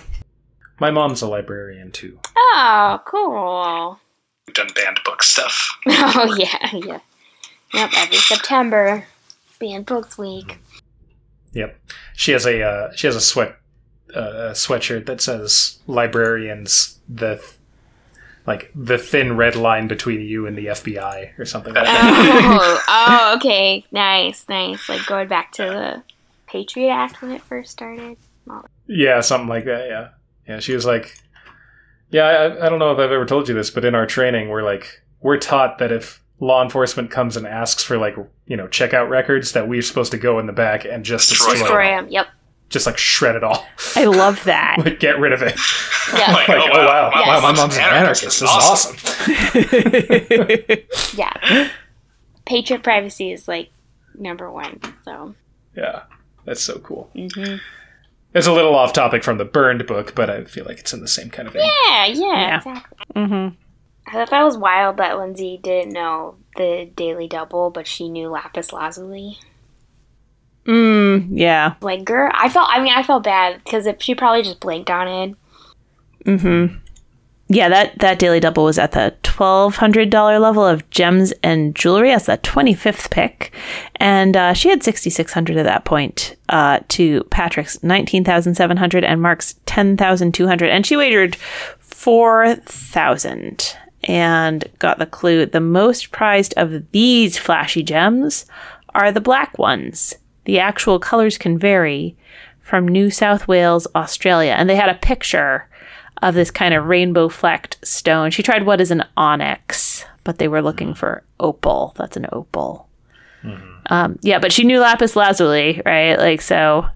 [0.83, 2.19] My mom's a librarian too.
[2.37, 4.01] oh, cool.
[4.49, 5.79] We've done banned book stuff.
[5.87, 6.99] Oh yeah, yeah.
[7.73, 9.07] Yep, every September,
[9.61, 10.59] banned books week.
[11.53, 11.79] Yep.
[12.17, 13.59] She has a uh, she has a sweat
[14.17, 17.41] uh, a sweatshirt that says librarians the
[18.49, 22.45] like the thin red line between you and the FBI or something like that.
[22.45, 24.89] Oh, oh, okay, nice, nice.
[24.89, 26.03] Like going back to the
[26.49, 28.17] Patriot Act when it first started.
[28.89, 29.87] yeah, something like that.
[29.89, 30.09] Yeah.
[30.49, 30.61] Yeah.
[30.61, 31.19] She was like,
[32.11, 34.49] yeah, I, I don't know if I've ever told you this, but in our training,
[34.49, 38.17] we're like we're taught that if law enforcement comes and asks for like
[38.47, 41.53] you know checkout records, that we're supposed to go in the back and just Destroy
[41.53, 42.09] destroy, Destroy them.
[42.11, 42.27] Yep.
[42.69, 43.65] just like shred it all,
[43.97, 44.77] I love that.
[44.85, 45.57] like get rid of it.
[46.13, 46.33] Yeah.
[46.33, 46.55] like, oh
[46.87, 47.27] wow, Yes.
[47.29, 48.41] wow, my mom's an anarchist.
[48.41, 48.97] This is awesome.
[51.17, 51.69] Yeah.
[52.45, 53.71] Patriot privacy is like
[54.19, 54.81] number one.
[55.05, 55.35] So.
[55.77, 56.03] Yeah,
[56.45, 57.09] that's so cool.
[57.15, 57.57] hmm
[58.35, 61.01] It's a little off topic from the burned book, but I feel like it's in
[61.01, 61.63] the same kind of vein.
[61.65, 62.57] Yeah, yeah, Yeah.
[62.57, 62.99] exactly.
[63.25, 63.49] hmm
[64.07, 68.29] I thought that was wild that Lindsay didn't know the Daily Double, but she knew
[68.29, 69.39] Lapis Lazuli.
[70.67, 71.75] Mm, yeah.
[71.81, 72.69] Like, girl, I felt.
[72.71, 75.37] I mean, I felt bad because she probably just blanked on it.
[76.25, 76.77] Mm-hmm.
[77.55, 81.75] Yeah, that, that daily double was at the twelve hundred dollar level of gems and
[81.75, 82.09] jewelry.
[82.09, 83.53] That's the twenty fifth pick,
[83.97, 86.37] and uh, she had sixty six hundred at that point.
[86.49, 90.97] Uh, to Patrick's nineteen thousand seven hundred and Mark's ten thousand two hundred, and she
[90.97, 91.37] wagered
[91.79, 95.45] four thousand and got the clue.
[95.45, 98.47] The most prized of these flashy gems
[98.95, 100.15] are the black ones.
[100.45, 102.17] The actual colors can vary
[102.61, 105.69] from New South Wales, Australia, and they had a picture
[106.23, 108.31] of this kind of rainbow flecked stone.
[108.31, 111.95] She tried what is an onyx, but they were looking for opal.
[111.99, 112.89] That's an opal.
[113.87, 116.17] Um, yeah, but she knew lapis lazuli, right?
[116.17, 116.87] Like so.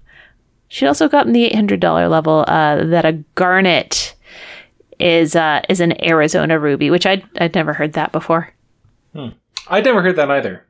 [0.68, 4.14] she'd also got in the eight hundred dollar level uh, that a garnet
[5.00, 8.52] is uh, is an Arizona ruby, which I'd I'd never heard that before.
[9.68, 10.64] I'd never heard that either.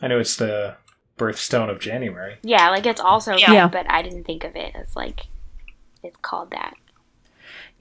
[0.00, 0.76] I know it's the
[1.18, 2.36] birthstone of January.
[2.42, 3.52] Yeah, like it's also Yeah.
[3.52, 3.68] yeah.
[3.68, 5.26] but I didn't think of it as like
[6.04, 6.74] it's called that.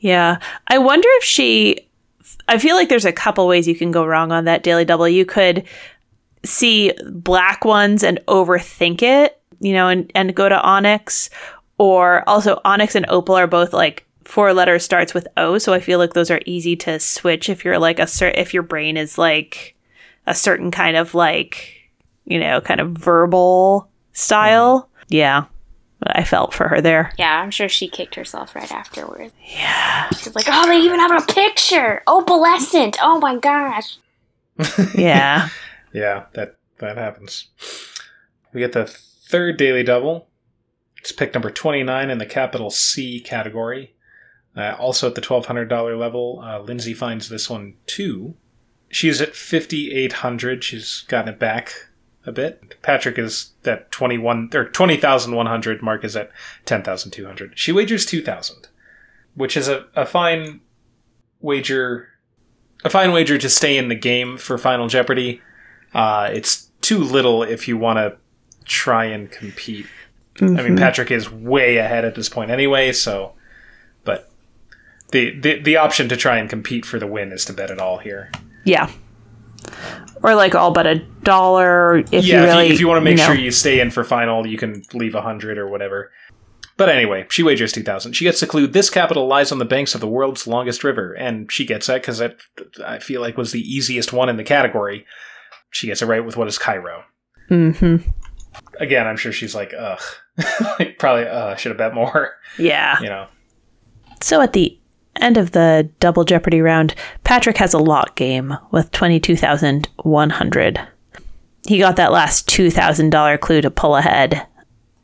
[0.01, 0.39] Yeah.
[0.67, 1.87] I wonder if she
[2.47, 5.07] I feel like there's a couple ways you can go wrong on that daily double.
[5.07, 5.63] You could
[6.43, 11.29] see black ones and overthink it, you know, and, and go to onyx.
[11.77, 15.79] Or also onyx and opal are both like four letters starts with O, so I
[15.79, 18.97] feel like those are easy to switch if you're like a cer- if your brain
[18.97, 19.75] is like
[20.27, 21.89] a certain kind of like,
[22.25, 24.81] you know, kind of verbal style.
[24.81, 25.15] Mm-hmm.
[25.15, 25.45] Yeah.
[26.01, 27.13] But I felt for her there.
[27.19, 29.33] Yeah, I'm sure she kicked herself right afterwards.
[29.45, 30.09] Yeah.
[30.09, 32.01] She's like, oh, they even have a picture.
[32.07, 32.97] Opalescent.
[33.01, 33.97] Oh my gosh.
[34.95, 35.49] Yeah.
[35.93, 37.49] Yeah, that that happens.
[38.53, 40.27] We get the third daily double.
[40.97, 43.93] It's pick number 29 in the capital C category.
[44.55, 48.35] Uh, also at the $1,200 level, uh, Lindsay finds this one too.
[48.89, 50.63] She's at 5,800.
[50.63, 51.87] She's gotten it back
[52.25, 52.81] a bit.
[52.81, 55.81] Patrick is at 21 or 20,100.
[55.81, 56.31] Mark is at
[56.65, 57.57] 10,200.
[57.57, 58.67] She wagers 2,000,
[59.35, 60.61] which is a, a fine
[61.39, 62.09] wager.
[62.83, 65.41] A fine wager to stay in the game for Final Jeopardy.
[65.93, 68.17] Uh, it's too little if you want to
[68.65, 69.85] try and compete.
[70.41, 73.33] I mean, Patrick is way ahead at this point anyway, so.
[74.03, 74.31] But
[75.11, 77.79] the, the the option to try and compete for the win is to bet it
[77.79, 78.31] all here.
[78.63, 78.89] Yeah.
[80.23, 82.97] Or like all but a dollar if yeah, you really if you, if you want
[82.99, 83.25] to make know.
[83.25, 86.11] sure you stay in for final, you can leave a hundred or whatever.
[86.77, 88.13] But anyway, she wagers two thousand.
[88.13, 88.67] She gets the clue.
[88.67, 92.01] This capital lies on the banks of the world's longest river, and she gets that
[92.01, 92.37] because that
[92.85, 95.05] I feel like was the easiest one in the category.
[95.71, 97.03] She gets it right with what is Cairo.
[97.49, 98.13] Mhm.
[98.79, 100.01] Again, I'm sure she's like, ugh,
[100.79, 102.33] like, probably uh, should have bet more.
[102.57, 102.99] Yeah.
[103.01, 103.27] You know,
[104.21, 104.77] So at the
[105.21, 110.81] end of the double jeopardy round, Patrick has a lock game with 22,100.
[111.67, 114.47] He got that last $2,000 clue to pull ahead.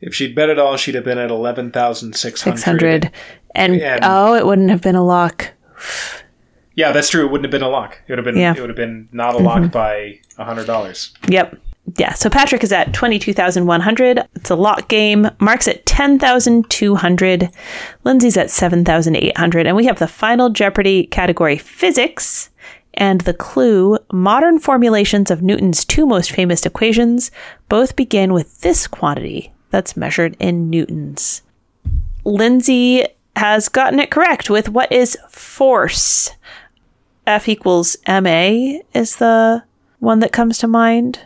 [0.00, 2.58] if she'd bet it all, she'd have been at 11,600.
[2.58, 3.10] 600
[3.54, 5.52] and And- oh, it wouldn't have been a lock.
[6.74, 7.26] Yeah, that's true.
[7.26, 8.00] It wouldn't have been a lock.
[8.06, 8.36] It would have been.
[8.36, 8.50] Yeah.
[8.52, 8.58] Mm-hmm.
[8.58, 11.12] It would have been not a lock by a hundred dollars.
[11.28, 11.56] Yep.
[11.96, 14.28] Yeah, so Patrick is at 22,100.
[14.34, 15.30] It's a lock game.
[15.40, 17.50] Mark's at 10,200.
[18.04, 19.66] Lindsay's at 7,800.
[19.66, 22.50] And we have the final Jeopardy category physics
[22.94, 27.30] and the clue modern formulations of Newton's two most famous equations
[27.68, 31.42] both begin with this quantity that's measured in newtons.
[32.24, 36.32] Lindsay has gotten it correct with what is force.
[37.26, 39.62] F equals ma is the
[40.00, 41.20] one that comes to mind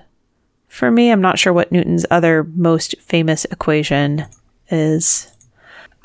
[0.73, 1.11] for me.
[1.11, 4.25] I'm not sure what Newton's other most famous equation
[4.71, 5.31] is.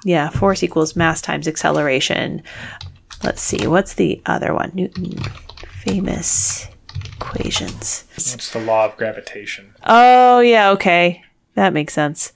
[0.03, 2.43] Yeah, force equals mass times acceleration.
[3.23, 4.71] Let's see, what's the other one?
[4.73, 5.13] Newton
[5.83, 6.67] famous
[7.15, 8.03] equations.
[8.15, 9.73] It's the law of gravitation.
[9.83, 11.23] Oh, yeah, okay.
[11.55, 12.33] That makes sense.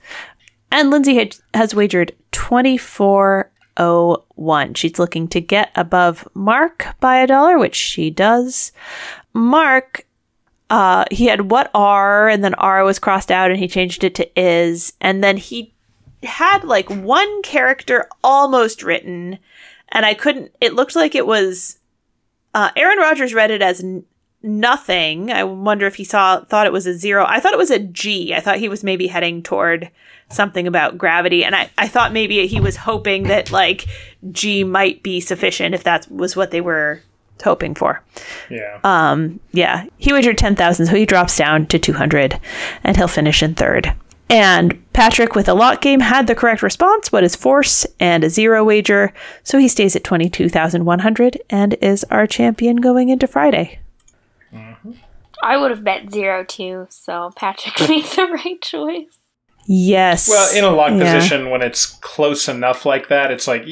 [0.70, 4.74] And Lindsay has wagered 2401.
[4.74, 8.72] She's looking to get above Mark by a dollar, which she does.
[9.34, 10.06] Mark,
[10.72, 14.14] uh, he had what R, and then R was crossed out, and he changed it
[14.14, 14.94] to is.
[15.02, 15.74] And then he
[16.22, 19.38] had like one character almost written,
[19.90, 21.78] and I couldn't, it looked like it was.
[22.54, 24.04] Uh, Aaron Rodgers read it as n-
[24.42, 25.30] nothing.
[25.30, 27.26] I wonder if he saw thought it was a zero.
[27.28, 28.34] I thought it was a G.
[28.34, 29.90] I thought he was maybe heading toward
[30.30, 33.84] something about gravity, and I, I thought maybe he was hoping that like
[34.30, 37.02] G might be sufficient if that was what they were
[37.42, 38.02] hoping for.
[38.50, 38.78] Yeah.
[38.84, 42.38] Um, yeah, he wagered ten thousand, so he drops down to two hundred,
[42.84, 43.94] and he'll finish in third.
[44.30, 48.30] And Patrick, with a lock game, had the correct response, what is force, and a
[48.30, 49.12] zero wager,
[49.42, 53.80] so he stays at 22,100 and is our champion going into Friday.
[55.42, 59.18] I would have bet zero too, so Patrick made the right choice.
[59.66, 60.28] Yes.
[60.28, 61.14] well, in a lock Yeah.
[61.14, 63.64] position, when it's close enough like that, it's like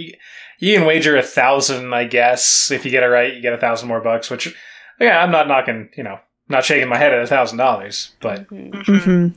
[0.61, 1.93] you, you can wager a thousand.
[1.93, 4.31] I guess if you get it right, you get a thousand more bucks.
[4.31, 4.55] Which,
[5.01, 5.89] yeah, I'm not knocking.
[5.97, 9.29] You know, not shaking my head at a thousand dollars, but hmm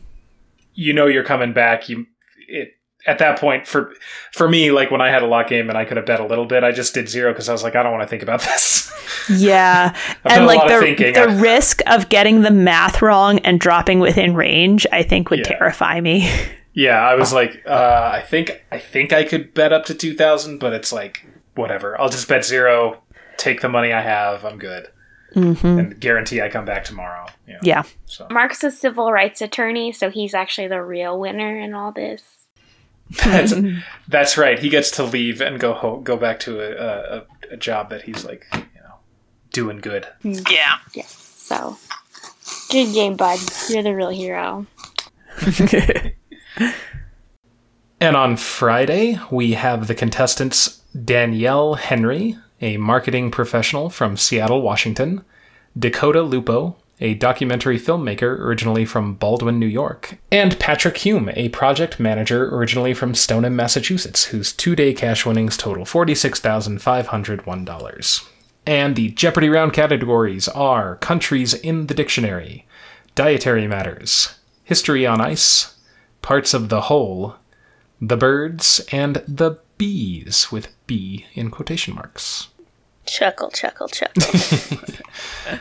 [0.75, 1.89] you know you're coming back.
[1.89, 2.05] You
[2.47, 2.73] it
[3.05, 3.93] at that point for
[4.31, 6.25] for me, like when I had a lock game and I could have bet a
[6.25, 8.23] little bit, I just did zero because I was like, I don't want to think
[8.23, 8.91] about this.
[9.29, 9.95] Yeah.
[10.25, 11.13] And like lot the, thinking.
[11.13, 15.57] the risk of getting the math wrong and dropping within range, I think would Yeah.
[15.57, 16.29] terrify me.
[16.73, 20.15] yeah, I was like, uh, I think I think I could bet up to two
[20.15, 21.99] thousand, but it's like whatever.
[21.99, 23.01] I'll just bet zero,
[23.37, 24.43] take the money I have.
[24.45, 24.87] I'm good,
[25.33, 27.27] hmm and guarantee I come back tomorrow.
[27.47, 27.83] You know, Yeah.
[28.05, 32.23] So Mark's a civil rights attorney, so he's actually the real winner in all this.
[33.23, 33.53] that's
[34.07, 34.57] that's right.
[34.57, 38.03] He gets to leave and go ho- go back to a, a, a job that
[38.03, 38.95] he's like, you know,
[39.51, 40.07] doing good.
[40.23, 40.77] Yeah.
[40.93, 41.05] Yeah.
[41.05, 41.77] So,
[42.71, 43.39] good game, bud.
[43.69, 44.65] You're the real hero.
[47.99, 55.23] And on Friday, we have the contestants Danielle Henry, a marketing professional from Seattle, Washington,
[55.77, 61.99] Dakota Lupo, a documentary filmmaker originally from Baldwin, New York, and Patrick Hume, a project
[61.99, 68.29] manager originally from Stoneham, Massachusetts, whose two day cash winnings total $46,501.
[68.65, 72.65] And the Jeopardy round categories are countries in the dictionary,
[73.15, 75.75] dietary matters, history on ice,
[76.23, 77.35] parts of the whole,
[78.01, 82.47] the birds, and the bees, with B in quotation marks.
[83.05, 84.23] Chuckle, chuckle, chuckle.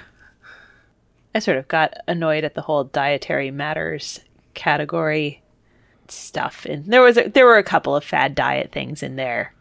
[1.34, 4.20] I sort of got annoyed at the whole dietary matters
[4.54, 5.42] category
[6.08, 9.52] stuff, and there was a, there were a couple of fad diet things in there.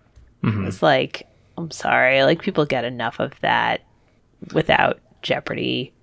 [0.44, 0.68] Mm-hmm.
[0.68, 1.28] It's like
[1.58, 3.82] I'm sorry, like people get enough of that
[4.54, 5.94] without Jeopardy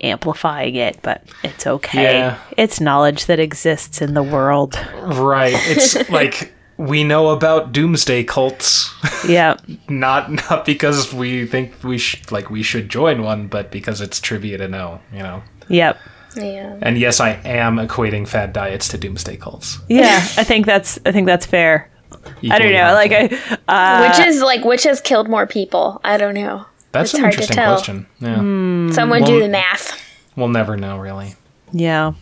[0.00, 2.18] amplifying it, but it's okay.
[2.18, 2.38] Yeah.
[2.56, 4.78] It's knowledge that exists in the world.
[5.02, 5.54] Right.
[5.56, 8.90] It's like we know about doomsday cults,
[9.28, 9.56] yeah.
[9.88, 14.20] not not because we think we sh- like we should join one, but because it's
[14.20, 15.42] trivia to know, you know.
[15.68, 15.98] Yep.
[16.36, 16.78] yeah.
[16.80, 19.78] And yes, I am equating fad diets to doomsday cults.
[19.88, 21.90] Yeah, I think that's I think that's fair.
[22.12, 23.12] I don't Equally know, like.
[23.12, 26.00] I uh, which is like which has killed more people?
[26.02, 26.64] I don't know.
[26.92, 27.74] That's it's an hard to interesting tell.
[27.76, 28.06] question.
[28.20, 30.00] Yeah, Someone do the math.
[30.36, 31.34] we'll never know really.
[31.72, 32.12] yeah.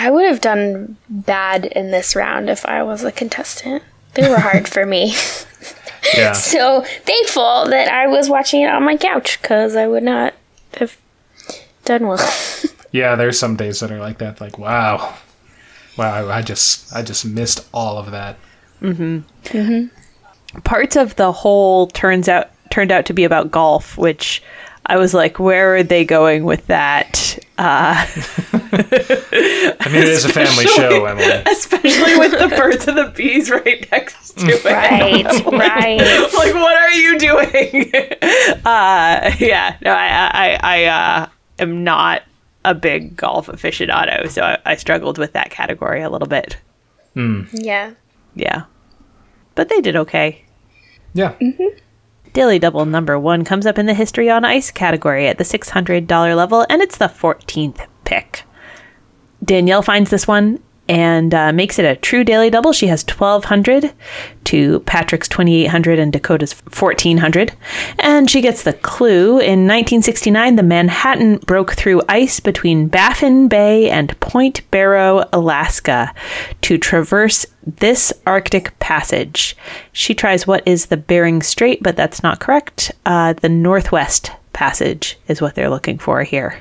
[0.00, 3.82] I would have done bad in this round if I was a contestant.
[4.14, 5.14] They were hard for me.
[6.16, 10.32] Yeah, So thankful that I was watching it on my couch because I would not
[10.78, 10.96] have
[11.84, 12.32] done well.
[12.92, 13.16] yeah.
[13.16, 14.40] There's some days that are like that.
[14.40, 15.14] Like wow,
[15.98, 16.28] wow.
[16.30, 18.38] I just I just missed all of that.
[18.80, 19.18] Mm-hmm.
[19.48, 20.60] Mm-hmm.
[20.60, 24.42] Parts of the whole turns out turned out to be about golf, which
[24.90, 27.38] I was like, where are they going with that?
[27.58, 28.06] Uh,
[28.54, 31.42] I mean, it is a family show, Emily.
[31.46, 34.64] especially with the birds and the bees right next to it.
[34.64, 36.32] right, right.
[36.32, 37.92] like, what are you doing?
[38.64, 42.22] uh, yeah, no, I, I, I uh, am not
[42.64, 46.56] a big golf aficionado, so I, I struggled with that category a little bit.
[47.14, 47.92] Yeah.
[48.34, 48.64] Yeah,
[49.54, 50.44] but they did okay.
[51.12, 51.34] Yeah,
[52.32, 56.36] Daily Double number one comes up in the History on Ice category at the $600
[56.36, 58.44] level, and it's the 14th pick.
[59.44, 62.72] Danielle finds this one and uh, makes it a true Daily Double.
[62.72, 63.92] She has 1200
[64.44, 67.52] to Patrick's 2800 and Dakota's 1400.
[67.98, 69.32] And she gets the clue.
[69.38, 76.14] In 1969, the Manhattan broke through ice between Baffin Bay and Point Barrow, Alaska,
[76.62, 77.44] to traverse
[77.76, 79.56] this Arctic passage.
[79.92, 82.92] She tries what is the Bering Strait, but that's not correct.
[83.06, 86.58] Uh, the Northwest Passage is what they're looking for here.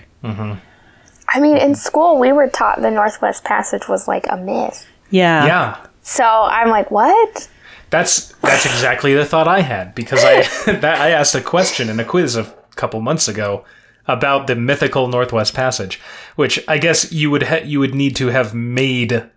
[1.30, 4.86] I mean, in school, we were taught the Northwest Passage was like a myth.
[5.10, 5.46] Yeah.
[5.46, 5.88] yeah.
[6.02, 7.50] So I'm like, what?
[7.90, 10.42] That's that's exactly the thought I had because I
[10.72, 13.66] that I asked a question in a quiz a couple months ago
[14.08, 16.00] about the mythical Northwest Passage,
[16.36, 19.30] which I guess you would ha- you would need to have made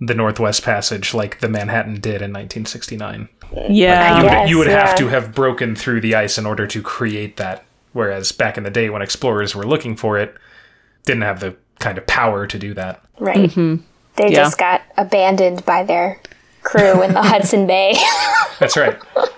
[0.00, 3.28] the Northwest Passage like the Manhattan did in 1969.
[3.68, 4.18] Yeah.
[4.18, 6.82] You would, Yes, you would have to have broken through the ice in order to
[6.82, 7.64] create that.
[7.92, 10.34] Whereas back in the day when explorers were looking for it,
[11.04, 13.02] didn't have the kind of power to do that.
[13.18, 13.50] Right.
[13.50, 13.76] Mm-hmm.
[14.16, 14.36] They Yeah.
[14.44, 16.20] just got abandoned by their
[16.62, 17.96] crew in the Hudson Bay.
[18.60, 18.98] That's right.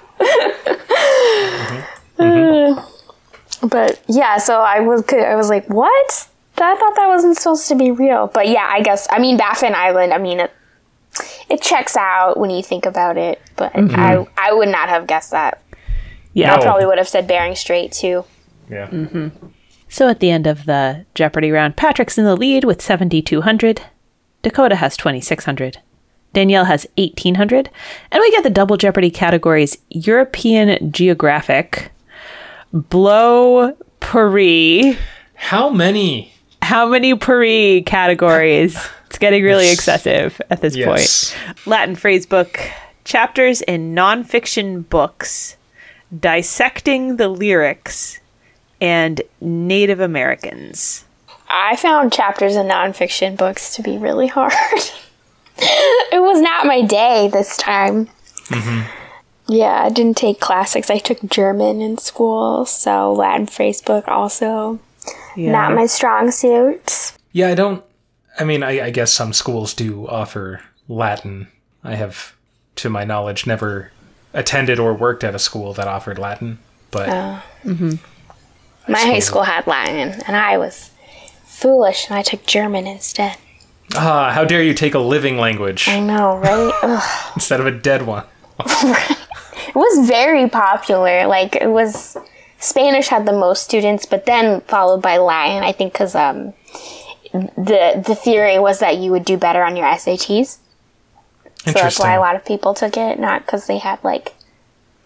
[2.19, 2.23] Mm-hmm.
[2.23, 3.69] Mm-hmm.
[3.69, 6.29] but yeah, so I was I was like, what?
[6.65, 8.27] I thought that wasn't supposed to be real.
[8.29, 10.13] But yeah, I guess I mean Baffin Island.
[10.13, 10.53] I mean it.
[11.49, 13.99] It checks out when you think about it, but mm-hmm.
[13.99, 15.63] I I would not have guessed that.
[16.33, 16.55] Yeah.
[16.55, 16.63] I No.
[16.63, 18.25] probably would have said Bering Strait too.
[18.69, 18.87] Yeah.
[18.87, 19.47] Mm-hmm.
[19.89, 23.83] So at the end of the Jeopardy round, Patrick's in the lead with 7,200.
[24.43, 25.79] Dakota has 2,600.
[26.33, 27.71] Danielle has 1,800.
[28.13, 31.91] And we get the double Jeopardy categories European Geographic,
[32.73, 34.97] Blow Paris.
[35.35, 36.33] How many?
[36.71, 38.79] How many Paris categories?
[39.11, 41.35] It's getting really excessive at this Yes.
[41.35, 41.67] point.
[41.67, 42.61] Latin phrase book,
[43.03, 45.57] chapters in nonfiction books,
[46.17, 48.21] dissecting the lyrics,
[48.81, 51.05] and Native Americans.
[51.49, 54.53] I found chapters in nonfiction books to be really hard.
[55.59, 58.07] it was not my day this time.
[58.47, 58.89] Mm-hmm.
[59.53, 60.89] Yeah, I didn't take classics.
[60.89, 64.79] I took German in school, so Latin phrase book also
[65.37, 65.53] Yeah.
[65.53, 67.13] not my strong suit.
[67.33, 67.85] Yeah, I don't.
[68.39, 71.49] I mean, I, I guess some schools do offer Latin.
[71.83, 72.35] I have,
[72.77, 73.93] to my knowledge, never
[74.33, 76.59] attended or worked at a school that offered Latin.
[76.91, 77.43] But oh.
[77.65, 77.93] mm-hmm.
[78.91, 80.91] My high school had Latin, and I was
[81.45, 83.37] foolish, and I took German instead.
[83.95, 87.31] ah, how dare you take a living language I know, right?
[87.35, 88.25] Instead of a dead one?
[89.71, 91.27] It was very popular.
[91.27, 92.17] Like it was
[92.61, 95.63] Spanish had the most students, but then followed by Latin.
[95.65, 96.53] I think because um,
[97.33, 100.59] the the theory was that you would do better on your SATs.
[101.65, 104.35] So that's why a lot of people took it, not because they had like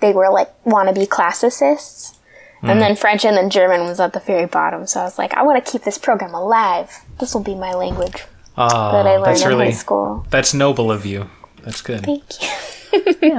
[0.00, 2.18] they were like wannabe classicists.
[2.62, 4.86] And then French and then German was at the very bottom.
[4.86, 6.90] So I was like, I want to keep this program alive.
[7.20, 8.24] This will be my language
[8.56, 10.24] Ah, that I learned that's in really high school.
[10.30, 11.28] that's noble of you.
[11.62, 12.04] That's good.
[12.06, 12.48] Thank you.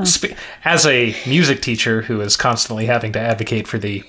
[0.04, 4.04] Spe- As a music teacher who is constantly having to advocate for the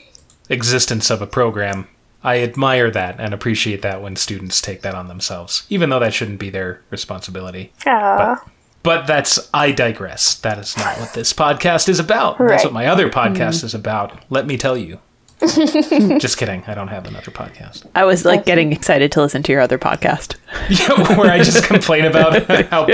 [0.48, 1.88] existence of a program,
[2.22, 6.14] I admire that and appreciate that when students take that on themselves, even though that
[6.14, 7.72] shouldn't be their responsibility.
[7.86, 8.42] Aw.
[8.82, 10.36] But that's, I digress.
[10.36, 12.38] That is not what this podcast is about.
[12.38, 13.66] That's what my other podcast mm-hmm.
[13.66, 14.24] is about.
[14.30, 15.00] Let me tell you.
[16.18, 16.64] Just kidding.
[16.66, 17.86] I don't have another podcast.
[17.94, 20.36] I was like getting excited to listen to your other podcast.
[20.70, 22.88] Yeah, where I just complain about how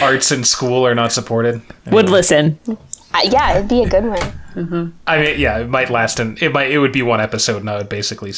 [0.00, 1.60] arts in school are not supported.
[1.90, 2.58] Would listen.
[2.68, 4.98] Uh, yeah, it'd be a good one.
[5.06, 6.70] I mean, yeah, it might last, and it might.
[6.70, 8.32] It would be one episode, and I would basically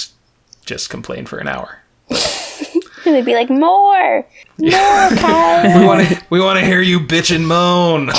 [0.64, 1.80] just complain for an hour.
[2.08, 4.26] And they'd be like, more,
[4.58, 5.80] more, Kyle.
[5.80, 6.22] We want to.
[6.30, 8.10] we want to hear you bitch and moan.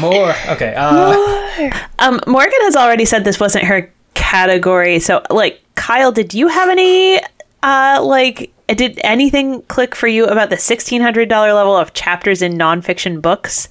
[0.00, 0.34] More.
[0.48, 0.74] Okay.
[0.76, 1.43] Uh,
[1.98, 4.98] Um, Morgan has already said this wasn't her category.
[5.00, 7.20] So, like, Kyle, did you have any,
[7.62, 13.20] uh, like, did anything click for you about the $1,600 level of chapters in nonfiction
[13.20, 13.68] books?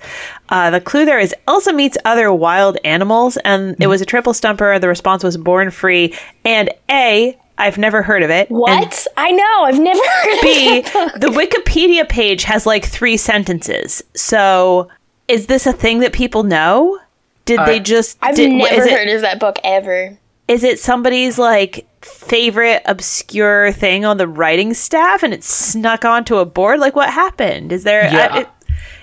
[0.50, 4.34] Uh, the clue there is Elsa meets other wild animals, and it was a triple
[4.34, 4.78] stumper.
[4.78, 6.14] The response was born free.
[6.46, 8.50] And A, I've never heard of it.
[8.50, 9.08] And What?
[9.18, 9.64] I know.
[9.64, 10.44] I've never heard of it.
[10.44, 10.82] B,
[11.20, 14.04] the Wikipedia page has like three sentences.
[14.16, 14.90] So,
[15.28, 17.00] is this a thing that people know?
[17.46, 18.18] Did they just?
[18.22, 20.18] I've did, never is it, heard of that book ever.
[20.48, 26.38] Is it somebody's like favorite obscure thing on the writing staff, and it snuck onto
[26.38, 26.80] a board?
[26.80, 27.72] Like, what happened?
[27.72, 28.04] Is there?
[28.12, 28.50] Yeah, I- it-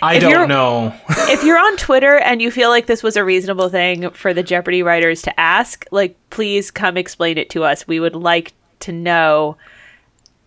[0.02, 0.94] I If don't you're- know.
[1.10, 4.42] if you're on Twitter and you feel like this was a reasonable thing for the
[4.42, 7.86] Jeopardy writers to ask, like, please come explain it to us.
[7.86, 9.56] We would like to know.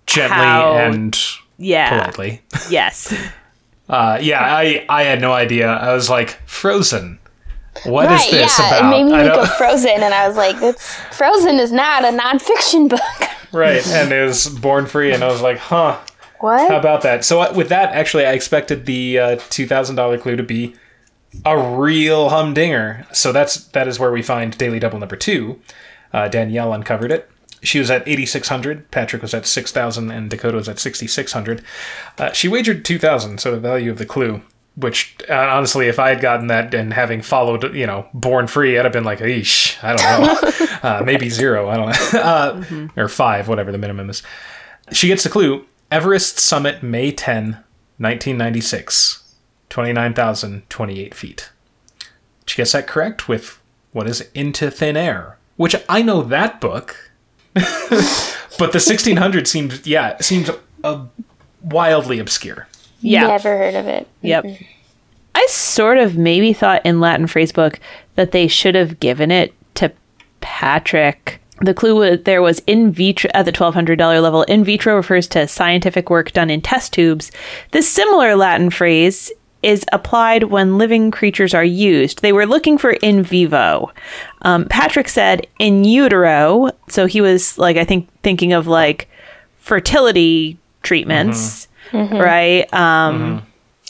[0.07, 1.15] Gently How- and
[1.57, 1.89] Yeah.
[1.89, 2.41] politely.
[2.71, 3.13] Yes.
[3.87, 5.67] Uh, yeah, I I had no idea.
[5.71, 7.19] I was like, Frozen.
[7.85, 8.31] What is right?
[8.31, 8.85] this yeah, about?
[8.85, 12.17] it made me think of Frozen, and I was like, "That's Frozen is not a
[12.17, 15.99] nonfiction book." right, and it was Born Free, and I was like, huh.
[16.39, 16.69] what?
[16.69, 17.25] How about that?
[17.25, 20.75] So uh, with that, actually, I expected the uh, two thousand dollar clue to be
[21.45, 23.05] a real humdinger.
[23.11, 25.59] So that's that is where we find Daily Double number two.
[26.11, 27.29] Uh, Danielle uncovered it.
[27.61, 28.89] She was at eighty six hundred.
[28.91, 31.63] Patrick was at six thousand, and Dakota was at sixty six hundred.
[32.17, 33.39] Uh, she wagered two thousand.
[33.39, 34.41] So the value of the clue.
[34.75, 38.77] Which uh, honestly, if I had gotten that and having followed, you know, Born Free,
[38.77, 42.87] I'd have been like, "Eesh, I don't know, uh, maybe zero, I don't know, uh,
[42.99, 44.23] or five, whatever the minimum is."
[44.91, 47.63] She gets the clue Everest summit, May 10,
[47.99, 49.35] 1996,
[49.69, 51.51] 29,028 feet.
[52.47, 53.61] She gets that correct with
[53.91, 57.11] what is Into Thin Air, which I know that book,
[57.53, 57.69] but
[58.57, 60.49] the 1600 seems, yeah, seems
[60.83, 61.05] uh,
[61.61, 62.67] wildly obscure.
[63.03, 63.27] Yeah.
[63.27, 64.07] Never heard of it.
[64.21, 64.45] Yep.
[65.35, 67.79] I sort of maybe thought in Latin phrase book
[68.15, 69.91] that they should have given it to
[70.41, 71.41] Patrick.
[71.61, 74.43] The clue was, there was in vitro at the $1,200 level.
[74.43, 77.31] In vitro refers to scientific work done in test tubes.
[77.71, 79.31] This similar Latin phrase
[79.63, 82.21] is applied when living creatures are used.
[82.21, 83.91] They were looking for in vivo.
[84.41, 86.71] Um, Patrick said in utero.
[86.89, 89.09] So he was like, I think, thinking of like
[89.57, 92.17] fertility treatments, Mm-hmm.
[92.17, 92.73] right?
[92.73, 93.45] Um, mm-hmm.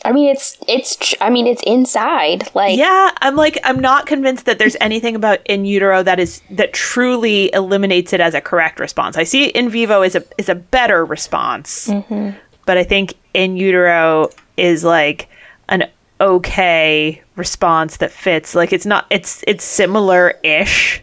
[0.06, 0.98] I mean, it's it's.
[0.98, 2.54] Tr- I mean, it's inside.
[2.54, 6.42] Like, Yeah, I'm like I'm not convinced that there's anything about in utero that is
[6.52, 9.18] that truly eliminates it as a correct response.
[9.18, 12.32] I see in vivo is a is a better response, mm-hmm.
[12.66, 15.30] but I think in utero is like
[15.70, 15.90] an
[16.20, 18.56] okay response that fits.
[18.56, 21.02] Like it's not it's it's similar ish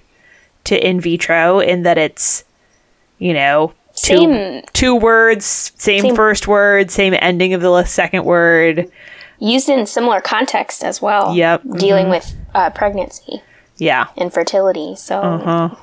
[0.65, 2.45] to in vitro in that it's
[3.19, 3.73] you know
[4.03, 8.91] two Same- two words, same, Same- first word, same ending of the second word.
[9.39, 11.35] used in similar context as well.
[11.35, 11.63] Yep.
[11.79, 13.43] Dealing with uh, pregnancy
[13.79, 14.07] Yeah.
[14.19, 14.95] and fertility.
[14.97, 15.77] So Uh-huh.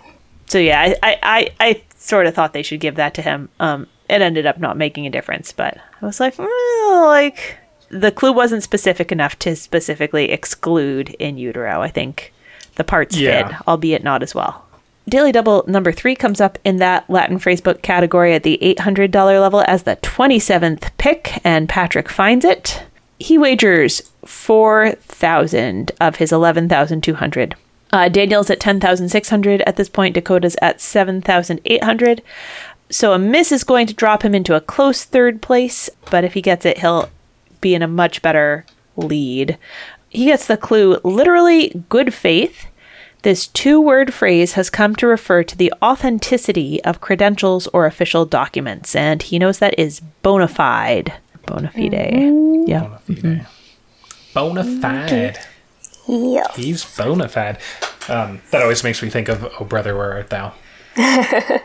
[0.46, 3.50] So yeah, I, I, I, I sort of thought they should give that to him.
[3.60, 7.58] Um, it ended up not making a difference, but I was like, well, like
[7.90, 11.82] the clue wasn't specific enough to specifically exclude in utero.
[11.82, 12.34] I think
[12.76, 13.48] the parts Yeah.
[13.48, 14.64] fit, albeit not as well.
[15.10, 19.64] Daily Double number three comes up in that Latin phrasebook category at the $800 level
[19.66, 22.84] as the 27th pick, and Patrick finds it.
[23.18, 27.56] He wagers 4,000 of his 11,200.
[27.92, 30.14] Uh, Daniel's at 10,600 at this point.
[30.14, 32.22] Dakota's at 7,800.
[32.90, 36.34] So a miss is going to drop him into a close third place, but if
[36.34, 37.10] he gets it, he'll
[37.62, 38.66] be in a much better
[38.98, 39.58] lead.
[40.10, 42.68] He gets the clue literally good faith.
[43.28, 48.26] This two word phrase has come to refer to the authenticity of credentials or official
[48.26, 51.12] documents, and he knows that is bona fide.
[51.46, 51.92] Bona fide.
[52.66, 52.84] Yeah.
[52.88, 53.46] Bona fide.
[54.34, 55.40] Bona fide.
[56.08, 56.56] yes.
[56.56, 57.58] He's bona fide.
[58.08, 60.54] Um, that always makes me think of "Oh brother, where art thou?"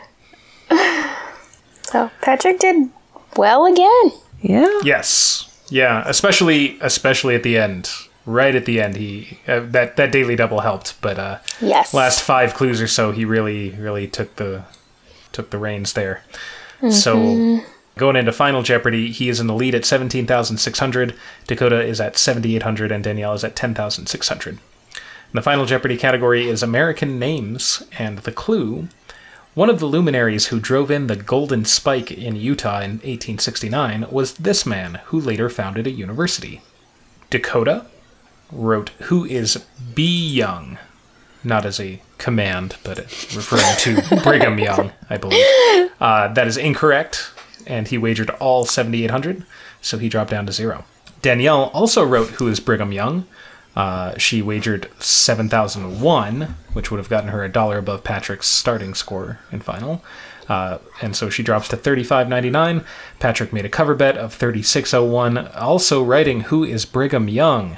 [1.83, 2.89] So Patrick did
[3.37, 4.11] well again.
[4.41, 4.79] Yeah.
[4.83, 7.89] Yes, yeah, especially especially at the end,
[8.25, 8.95] right at the end.
[8.97, 11.93] He uh, that that daily double helped, but uh, Yes.
[11.93, 14.63] last five clues or so, he really really took the
[15.31, 16.23] took the reins there.
[16.89, 17.61] So
[17.97, 21.15] going into Final Jeopardy, he is in the lead at seventeen thousand six hundred.
[21.47, 24.57] Dakota is at seventy eight hundred, and Danielle is at ten thousand six hundred.
[25.31, 28.87] The Final Jeopardy category is American names, and the clue.
[29.55, 34.33] One of the luminaries who drove in the Golden Spike in Utah in 1869 was
[34.33, 36.61] this man, who later founded a university.
[37.29, 37.85] Dakota
[38.53, 40.27] wrote, Who is B.
[40.29, 40.77] Young?
[41.43, 42.99] Not as a command, but
[43.35, 45.45] referring to Brigham Young, I believe.
[45.99, 47.31] Uh, that is incorrect,
[47.67, 49.45] and he wagered all 7,800,
[49.81, 50.85] so he dropped down to zero.
[51.21, 53.25] Danielle also wrote, Who is Brigham Young?
[53.75, 59.39] Uh, she wagered 7,001, which would have gotten her a dollar above Patrick's starting score
[59.51, 60.03] in final.
[60.47, 62.85] Uh, and so she drops to 35.99.
[63.19, 67.77] Patrick made a cover bet of 36.01, also writing Who is Brigham Young?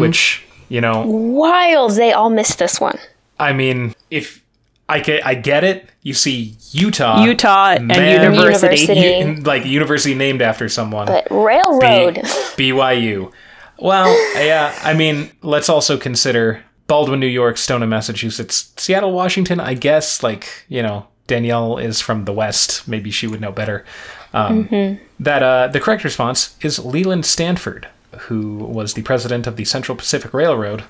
[0.00, 1.92] Which, you know, Wild.
[1.92, 2.98] They all missed this one.
[3.38, 4.42] I mean, if
[4.88, 5.88] I get, I get it.
[6.02, 8.76] You see Utah, Utah and man, university.
[8.80, 9.40] University.
[9.40, 11.06] u- like university named after someone.
[11.06, 12.14] But railroad.
[12.56, 13.30] B- BYU.
[13.78, 14.08] Well,
[14.44, 19.60] yeah, I mean, let's also consider Baldwin, New York, Stoneham, Massachusetts, Seattle, Washington.
[19.60, 22.88] I guess, like, you know, Danielle is from the West.
[22.88, 23.84] Maybe she would know better.
[24.32, 27.88] Um, That uh, the correct response is Leland Stanford,
[28.20, 30.84] who was the president of the Central Pacific Railroad.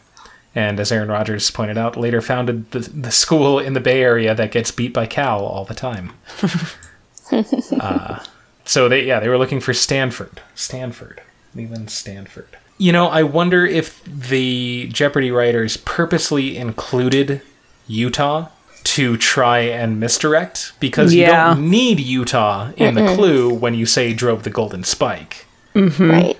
[0.55, 4.35] And as Aaron Rodgers pointed out, later founded the, the school in the Bay Area
[4.35, 6.13] that gets beat by Cal all the time.
[7.81, 8.25] uh,
[8.65, 10.41] so they, yeah, they were looking for Stanford.
[10.55, 11.21] Stanford.
[11.55, 12.57] Leland Stanford.
[12.79, 17.43] You know, I wonder if the Jeopardy writers purposely included
[17.87, 18.49] Utah
[18.85, 21.51] to try and misdirect because Yeah.
[21.51, 25.47] you don't need Utah in the clue when you say drove the golden spike.
[25.75, 26.39] Right.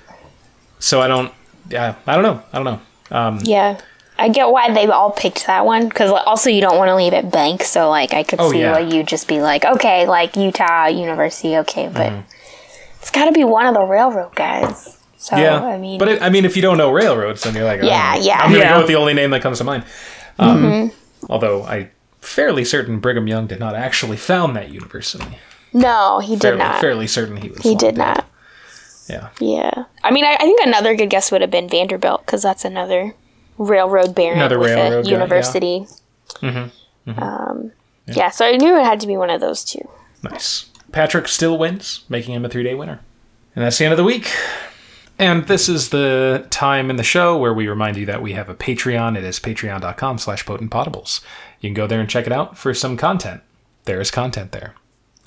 [0.79, 1.33] So I don't
[1.71, 2.43] yeah, I don't know.
[2.53, 3.17] I don't know.
[3.17, 3.81] Um, Yeah.
[4.21, 7.13] I get why they all picked that one because also you don't want to leave
[7.13, 7.63] it blank.
[7.63, 8.73] So like I could Oh, see yeah.
[8.73, 12.21] why you just be like, okay, like Utah University, okay, but Mm-hmm.
[13.01, 14.97] it's got to be one of the railroad guys.
[15.19, 17.65] So yeah, I mean, but it, I mean, if you don't know railroads, then you're
[17.65, 18.39] like, oh, Yeah, yeah.
[18.41, 18.73] I'm gonna Yeah.
[18.75, 19.85] go with the only name that comes to mind.
[20.39, 20.91] Um,
[21.29, 25.39] Although I fairly certain Brigham Young did not actually found that university.
[25.73, 26.81] no, he did Fairly, not.
[26.81, 27.59] fairly certain he was.
[27.63, 27.99] He did dead.
[27.99, 28.27] not.
[29.09, 29.31] Yeah.
[29.41, 29.85] Yeah.
[30.03, 33.15] I mean, I, I think another good guess would have been Vanderbilt because that's another
[33.57, 35.11] railroad baron Another with railroad guy, a yeah.
[35.11, 35.87] university.
[36.43, 37.73] Um,
[38.07, 38.31] yeah.
[38.31, 39.89] so I knew it had to be one of those two.
[40.23, 40.67] Nice.
[40.93, 43.01] Patrick still wins, making him a three day winner.
[43.55, 44.31] And that's the end of the week.
[45.19, 48.49] And this is the time in the show where we remind you that we have
[48.49, 49.17] a Patreon.
[49.17, 51.21] It is patreon.com slash potentpotables.
[51.61, 53.43] You can go there and check it out for some content.
[53.85, 54.75] There is content there.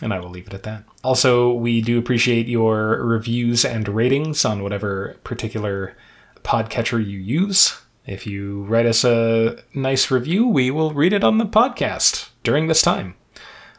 [0.02, 0.84] And I will leave it at that.
[1.04, 5.96] Also, we do appreciate your reviews and ratings on whatever particular
[6.44, 7.80] podcatcher you use.
[8.06, 12.68] If you write us a nice review, we will read it on the podcast during
[12.68, 13.16] this time.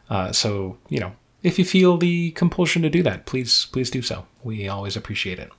[0.09, 4.01] Uh, so you know, if you feel the compulsion to do that, please please do
[4.01, 4.25] so.
[4.43, 5.51] We always appreciate it,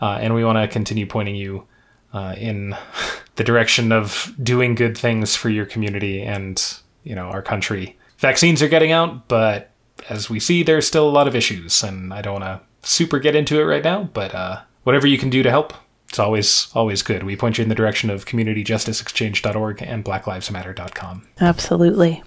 [0.00, 1.66] uh, and we want to continue pointing you
[2.12, 2.76] uh, in
[3.36, 6.62] the direction of doing good things for your community and
[7.04, 7.98] you know our country.
[8.18, 9.71] Vaccines are getting out, but
[10.08, 13.18] as we see, there's still a lot of issues, and I don't want to super
[13.18, 14.04] get into it right now.
[14.04, 15.72] But uh, whatever you can do to help,
[16.08, 17.22] it's always always good.
[17.22, 21.28] We point you in the direction of communityjusticeexchange.org and blacklivesmatter.com.
[21.40, 22.22] Absolutely.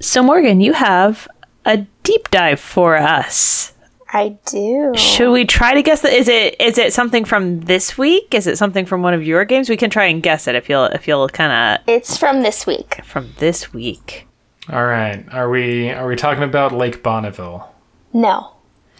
[0.00, 1.28] So, Morgan, you have
[1.64, 3.72] a deep dive for us.
[4.14, 4.92] I do.
[4.94, 6.12] Should we try to guess that?
[6.12, 8.34] Is it is it something from this week?
[8.34, 9.70] Is it something from one of your games?
[9.70, 11.88] We can try and guess it if you'll if you'll kind of.
[11.88, 13.00] It's from this week.
[13.04, 14.26] from this week.
[14.70, 15.24] All right.
[15.32, 17.68] Are we are we talking about Lake Bonneville?
[18.12, 18.52] No.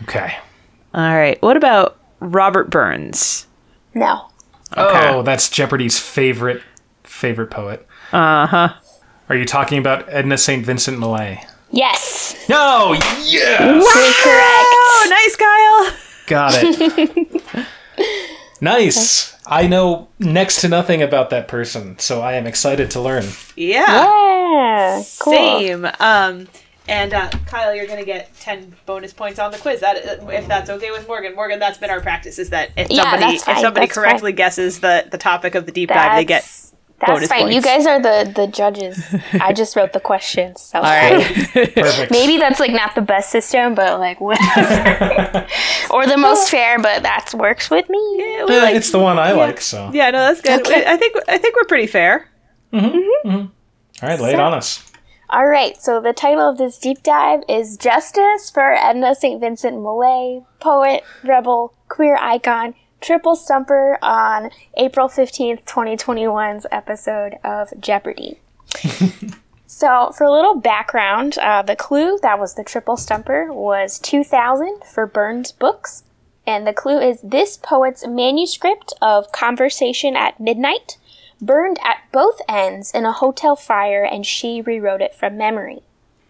[0.02, 0.36] Okay.
[0.94, 1.40] All right.
[1.42, 3.46] What about Robert Burns?
[3.94, 4.28] No.
[4.76, 5.08] Okay.
[5.08, 6.62] Oh, that's Jeopardy's favorite
[7.04, 7.86] favorite poet.
[8.12, 8.68] Uh huh.
[9.28, 10.64] Are you talking about Edna St.
[10.66, 11.44] Vincent Millay?
[11.70, 12.34] Yes.
[12.48, 12.92] No.
[13.24, 13.60] Yes.
[13.60, 14.68] You're correct.
[14.68, 15.96] Oh, nice, Kyle.
[16.26, 17.66] Got it.
[18.60, 19.31] nice.
[19.46, 23.24] I know next to nothing about that person, so I am excited to learn.
[23.56, 23.86] Yeah.
[24.52, 25.02] Yeah.
[25.18, 25.32] Cool.
[25.34, 25.86] Same.
[25.98, 26.48] Um,
[26.88, 29.80] and uh, Kyle, you're gonna get ten bonus points on the quiz.
[29.80, 29.96] That
[30.30, 31.34] if that's okay with Morgan.
[31.34, 32.38] Morgan, that's been our practice.
[32.38, 35.66] Is that if somebody that's fine, if somebody that's correctly guesses the the topic of
[35.66, 36.61] the deep dive, they get.
[37.06, 37.52] That's, that's bonus fine.
[37.52, 39.02] You guys are the the judges.
[39.34, 40.60] I just wrote the questions.
[40.60, 41.24] So All right.
[41.52, 42.10] Perfect.
[42.12, 44.20] maybe that's like not the best system, but like
[44.66, 45.46] whatever.
[45.90, 47.98] or the most fair, but that works with me.
[48.18, 50.60] Yeah, we like- it's the one I like, so yeah, no, that's good.
[50.60, 50.84] Okay.
[50.86, 52.28] I think I think we're pretty fair.
[52.72, 53.28] Mm-hmm, mm-hmm.
[53.28, 53.46] Mm-hmm.
[54.04, 54.88] All right, lay it on us.
[55.30, 59.40] All right, so the title of this deep dive is Justice for Edna St.
[59.40, 68.38] Vincent Millay, poet, rebel, queer icon, triple stumper on April 15th, 2021's episode of Jeopardy.
[69.66, 74.82] so, for a little background, uh, the clue that was the triple stumper was 2000
[74.84, 76.04] for Burns Books.
[76.46, 80.96] And the clue is this poet's manuscript of Conversation at Midnight
[81.40, 85.82] burned at both ends in a hotel fire and she rewrote it from memory.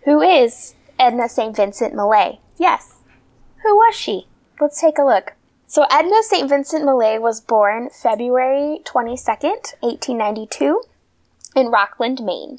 [0.05, 1.55] Who is Edna St.
[1.55, 2.41] Vincent Millay?
[2.59, 2.97] Yes.
[3.63, 4.27] Who was she?
[4.61, 5.35] Let's take a look.
[5.73, 6.51] So, Edna St.
[6.51, 10.83] Vincent Millay was born February 22nd, 1892,
[11.57, 12.59] in Rockland, Maine.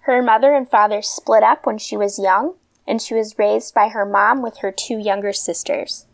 [0.00, 3.88] Her mother and father split up when she was young, and she was raised by
[3.88, 6.04] her mom with her two younger sisters.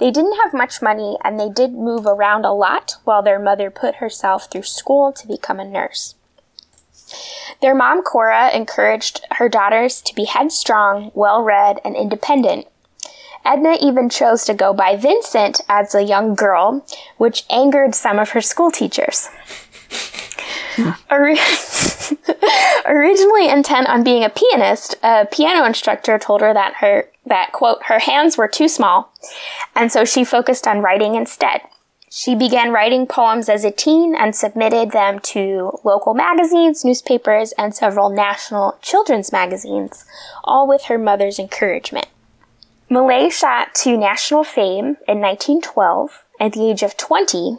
[0.00, 3.70] They didn't have much money and they did move around a lot while their mother
[3.70, 6.16] put herself through school to become a nurse.
[7.62, 12.66] Their mom, Cora, encouraged her daughters to be headstrong, well read, and independent.
[13.46, 16.84] Edna even chose to go by Vincent as a young girl,
[17.16, 19.28] which angered some of her school teachers.
[21.10, 21.38] Ori-
[22.86, 27.84] Originally intent on being a pianist, a piano instructor told her that her that quote
[27.84, 29.12] her hands were too small,
[29.74, 31.60] and so she focused on writing instead.
[32.10, 37.74] She began writing poems as a teen and submitted them to local magazines, newspapers, and
[37.74, 40.04] several national children's magazines,
[40.44, 42.06] all with her mother's encouragement.
[42.88, 47.58] Millay shot to national fame in 1912 at the age of 20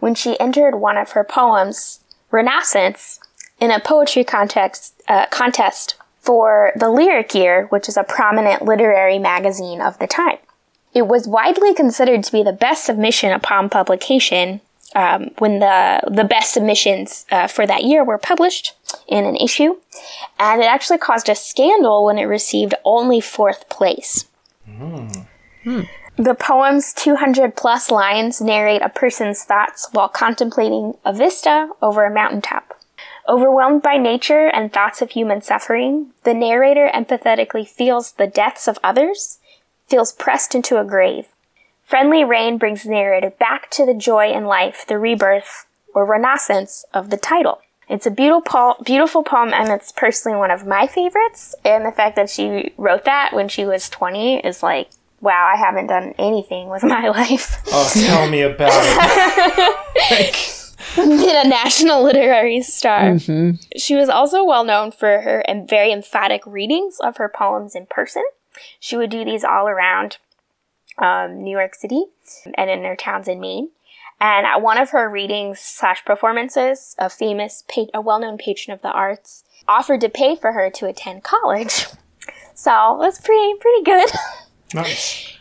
[0.00, 2.00] when she entered one of her poems,
[2.30, 3.20] Renaissance,
[3.58, 9.18] in a poetry contest, uh, contest for the Lyric Year, which is a prominent literary
[9.18, 10.38] magazine of the time.
[10.92, 14.60] It was widely considered to be the best submission upon publication
[14.94, 18.74] um, when the the best submissions uh, for that year were published
[19.06, 19.76] in an issue,
[20.38, 24.24] and it actually caused a scandal when it received only fourth place.
[25.64, 25.80] Hmm.
[26.16, 32.12] The poem's 200 plus lines narrate a person's thoughts while contemplating a vista over a
[32.12, 32.78] mountaintop.
[33.28, 38.78] Overwhelmed by nature and thoughts of human suffering, the narrator empathetically feels the deaths of
[38.82, 39.38] others,
[39.86, 41.26] feels pressed into a grave.
[41.84, 46.84] Friendly rain brings the narrator back to the joy in life, the rebirth or renaissance
[46.94, 47.60] of the title.
[47.90, 51.56] It's a beautiful, po- beautiful poem, and it's personally one of my favorites.
[51.64, 54.88] And the fact that she wrote that when she was 20 is like,
[55.20, 57.56] wow, I haven't done anything with my life.
[57.66, 60.56] Oh, tell me about it.
[60.96, 63.18] Been a national literary star.
[63.76, 67.86] She was also well known for her and very emphatic readings of her poems in
[67.86, 68.22] person.
[68.78, 70.18] She would do these all around
[70.98, 72.04] um, New York City
[72.54, 73.70] and in her towns in Maine.
[74.20, 78.82] And at one of her readings slash performances, a famous, pa- a well-known patron of
[78.82, 81.86] the arts offered to pay for her to attend college.
[82.60, 84.10] So that's pretty pretty good.
[84.74, 85.32] nice.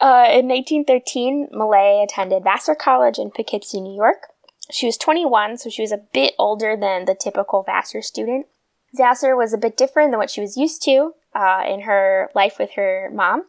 [0.00, 4.28] Uh, in 1913, Millay attended Vassar College in Poughkeepsie, New York.
[4.70, 8.46] She was 21, so she was a bit older than the typical Vassar student.
[8.94, 12.56] Vassar was a bit different than what she was used to uh, in her life
[12.60, 13.46] with her mom.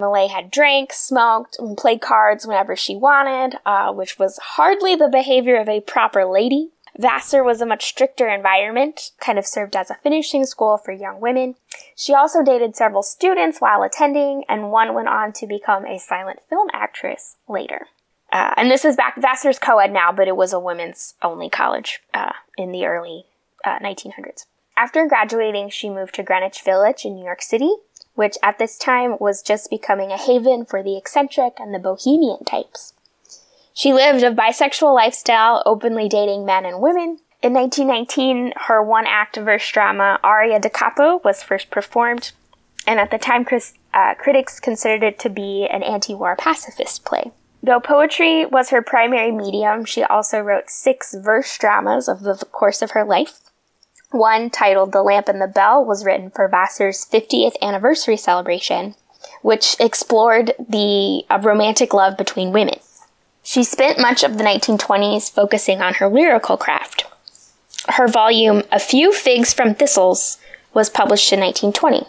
[0.00, 5.08] Millay had drank, smoked, and played cards whenever she wanted, uh, which was hardly the
[5.08, 6.70] behavior of a proper lady.
[6.96, 11.20] Vassar was a much stricter environment, kind of served as a finishing school for young
[11.20, 11.54] women.
[11.96, 16.40] She also dated several students while attending, and one went on to become a silent
[16.48, 17.86] film actress later.
[18.32, 21.48] Uh, and this is back, Vassar's co ed now, but it was a women's only
[21.48, 23.24] college uh, in the early
[23.64, 24.46] uh, 1900s.
[24.76, 27.72] After graduating, she moved to Greenwich Village in New York City,
[28.18, 32.42] which at this time was just becoming a haven for the eccentric and the bohemian
[32.44, 32.92] types.
[33.72, 37.20] She lived a bisexual lifestyle, openly dating men and women.
[37.44, 42.32] In 1919, her one act verse drama, Aria da Capo, was first performed,
[42.88, 43.46] and at the time,
[43.94, 47.30] uh, critics considered it to be an anti war pacifist play.
[47.62, 52.82] Though poetry was her primary medium, she also wrote six verse dramas over the course
[52.82, 53.38] of her life.
[54.10, 58.94] One, titled The Lamp and the Bell, was written for Vassar's 50th anniversary celebration,
[59.42, 62.78] which explored the uh, romantic love between women.
[63.42, 67.04] She spent much of the 1920s focusing on her lyrical craft.
[67.90, 70.38] Her volume, A Few Figs from Thistles,
[70.72, 72.06] was published in 1920.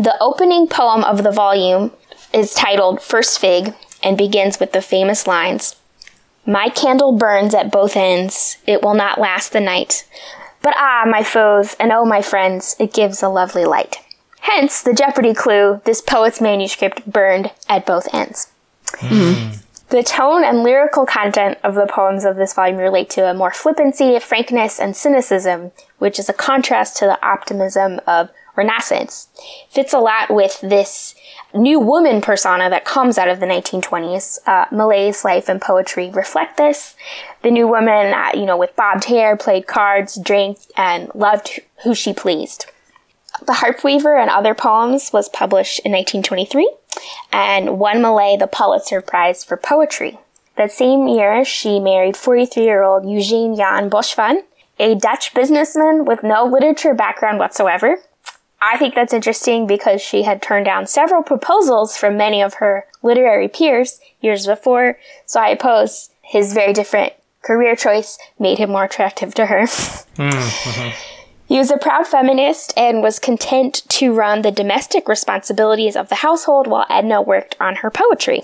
[0.00, 1.92] The opening poem of the volume
[2.32, 5.76] is titled First Fig and begins with the famous lines
[6.46, 10.04] My candle burns at both ends, it will not last the night.
[10.64, 13.98] But ah, my foes, and oh, my friends, it gives a lovely light.
[14.40, 18.48] Hence the Jeopardy clue this poet's manuscript burned at both ends.
[19.00, 19.60] The
[19.94, 23.52] The tone and lyrical content of the poems of this volume relate to a more
[23.52, 29.28] flippancy, frankness, and cynicism, which is a contrast to the optimism of Renaissance.
[29.68, 31.14] Fits a lot with this
[31.54, 34.38] new woman persona that comes out of the 1920s.
[34.46, 36.96] Uh, Millay's life and poetry reflect this.
[37.42, 41.94] The new woman, uh, you know, with bobbed hair, played cards, drank, and loved who
[41.94, 42.66] she pleased.
[43.46, 46.72] The Harp Weaver and Other Poems was published in 1923
[47.32, 50.18] and won Millay the Pulitzer Prize for Poetry.
[50.56, 54.44] That same year, she married 43 year old Eugene Jan Boissevain,
[54.78, 57.98] a Dutch businessman with no literature background whatsoever.
[58.72, 62.86] I think that's interesting because she had turned down several proposals from many of her
[63.02, 67.12] literary peers years before, so I suppose his very different
[67.42, 69.62] career choice made him more attractive to her.
[69.62, 71.10] Mm-hmm.
[71.46, 76.16] He was a proud feminist and was content to run the domestic responsibilities of the
[76.16, 78.42] household while Edna worked on her poetry.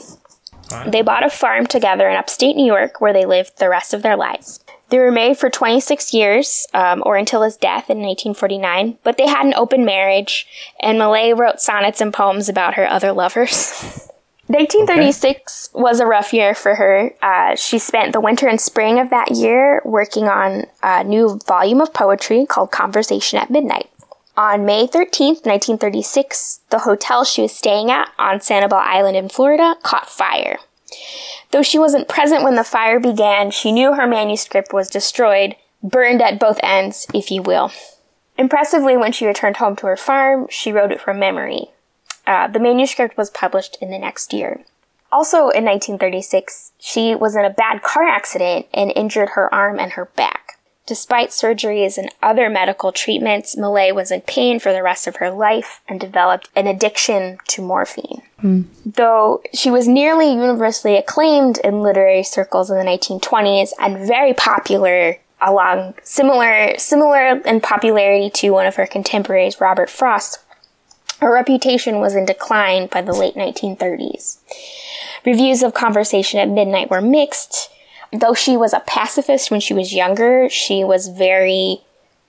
[0.86, 4.02] They bought a farm together in upstate New York where they lived the rest of
[4.02, 4.60] their lives.
[4.90, 9.28] They were married for 26 years, um, or until his death in 1949, but they
[9.28, 10.46] had an open marriage,
[10.80, 14.08] and Millay wrote sonnets and poems about her other lovers.
[14.50, 15.80] 1936 okay.
[15.80, 17.14] was a rough year for her.
[17.22, 21.80] Uh, she spent the winter and spring of that year working on a new volume
[21.80, 23.88] of poetry called Conversation at Midnight.
[24.36, 29.76] On May 13th, 1936, the hotel she was staying at on Sanibel Island in Florida
[29.84, 30.58] caught fire.
[31.50, 36.22] Though she wasn't present when the fire began, she knew her manuscript was destroyed, burned
[36.22, 37.72] at both ends, if you will.
[38.38, 41.66] Impressively, when she returned home to her farm, she wrote it from memory.
[42.26, 44.64] Uh, the manuscript was published in the next year.
[45.12, 49.92] Also in 1936, she was in a bad car accident and injured her arm and
[49.92, 50.49] her back.
[50.90, 55.30] Despite surgeries and other medical treatments, Millay was in pain for the rest of her
[55.30, 58.22] life and developed an addiction to morphine.
[58.42, 58.64] Mm.
[58.84, 65.18] Though she was nearly universally acclaimed in literary circles in the 1920s and very popular
[65.40, 70.40] along similar similar in popularity to one of her contemporaries, Robert Frost,
[71.20, 74.38] her reputation was in decline by the late 1930s.
[75.24, 77.70] Reviews of Conversation at Midnight were mixed.
[78.12, 81.80] Though she was a pacifist when she was younger, she was very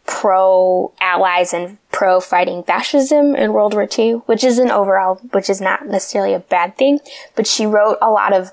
[0.06, 5.50] pro allies and pro fighting fascism in World War II, which is an overall, which
[5.50, 7.00] is not necessarily a bad thing,
[7.36, 8.52] but she wrote a lot of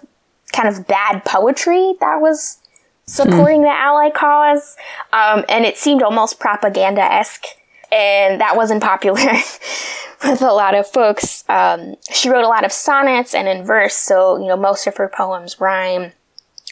[0.53, 2.59] kind of bad poetry that was
[3.07, 3.65] supporting mm.
[3.65, 4.77] the Ally cause,
[5.13, 7.47] um, and it seemed almost propaganda esque,
[7.91, 9.21] and that wasn't popular
[10.25, 11.45] with a lot of folks.
[11.49, 14.97] Um, she wrote a lot of sonnets and in verse, so you know most of
[14.97, 16.13] her poems rhyme.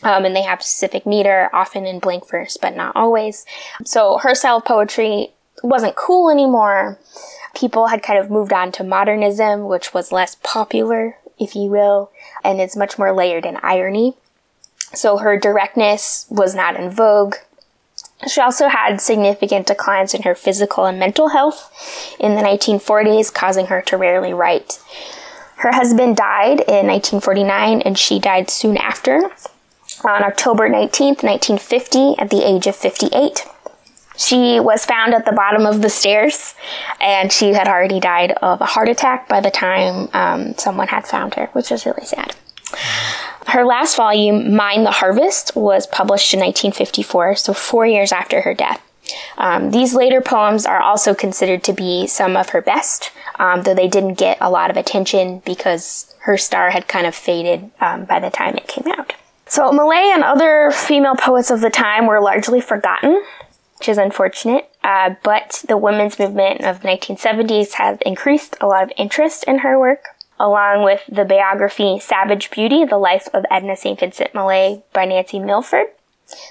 [0.02, 3.46] Um, and they have specific meter, often in blank verse, but not always.
[3.84, 5.32] So her style of poetry
[5.62, 6.98] wasn't cool anymore.
[7.54, 12.10] People had kind of moved on to modernism, which was less popular, if you will,
[12.44, 14.14] and is much more layered in irony.
[14.92, 17.36] So her directness was not in vogue.
[18.28, 21.70] She also had significant declines in her physical and mental health
[22.18, 24.78] in the 1940s, causing her to rarely write.
[25.56, 29.30] Her husband died in 1949 and she died soon after,
[30.06, 33.46] on October 19, 1950, at the age of 58.
[34.16, 36.54] She was found at the bottom of the stairs
[37.00, 41.06] and she had already died of a heart attack by the time um, someone had
[41.06, 42.34] found her, which was really sad.
[43.48, 48.54] Her last volume, Mine the Harvest, was published in 1954, so four years after her
[48.54, 48.82] death.
[49.38, 53.74] Um, these later poems are also considered to be some of her best, um, though
[53.74, 58.04] they didn't get a lot of attention because her star had kind of faded um,
[58.04, 59.12] by the time it came out.
[59.46, 63.22] So Millay and other female poets of the time were largely forgotten,
[63.78, 64.68] which is unfortunate.
[64.82, 69.58] Uh, but the women's movement of the 1970s has increased a lot of interest in
[69.58, 70.04] her work
[70.38, 73.98] along with the biography Savage Beauty, The Life of Edna St.
[73.98, 75.86] Vincent Millay by Nancy Milford.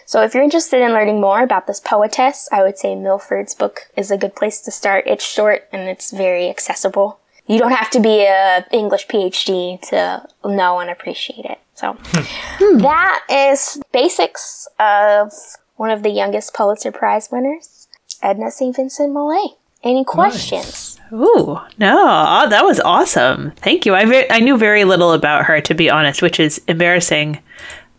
[0.05, 3.89] So if you're interested in learning more about this poetess, I would say Milford's book
[3.95, 5.03] is a good place to start.
[5.05, 7.19] It's short and it's very accessible.
[7.45, 11.59] You don't have to be a English PhD to know and appreciate it.
[11.75, 12.77] So hmm.
[12.79, 15.31] that is basics of
[15.75, 17.87] one of the youngest Pulitzer Prize winners,
[18.23, 18.75] Edna St.
[18.75, 19.55] Vincent Millay.
[19.83, 20.99] Any questions?
[20.99, 21.13] Nice.
[21.13, 23.51] Ooh, no, oh, that was awesome.
[23.57, 23.93] Thank you.
[23.93, 27.37] I, ve- I knew very little about her, to be honest, which is embarrassing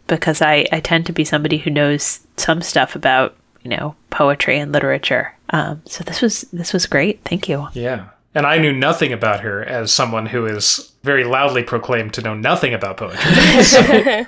[0.08, 4.58] because I, I tend to be somebody who knows some stuff about, you know, poetry
[4.58, 5.32] and literature.
[5.50, 7.20] Um, so this was this was great.
[7.24, 7.68] Thank you.
[7.72, 8.08] Yeah.
[8.36, 12.34] And I knew nothing about her as someone who is very loudly proclaimed to know
[12.34, 13.62] nothing about poetry.
[13.62, 14.26] so,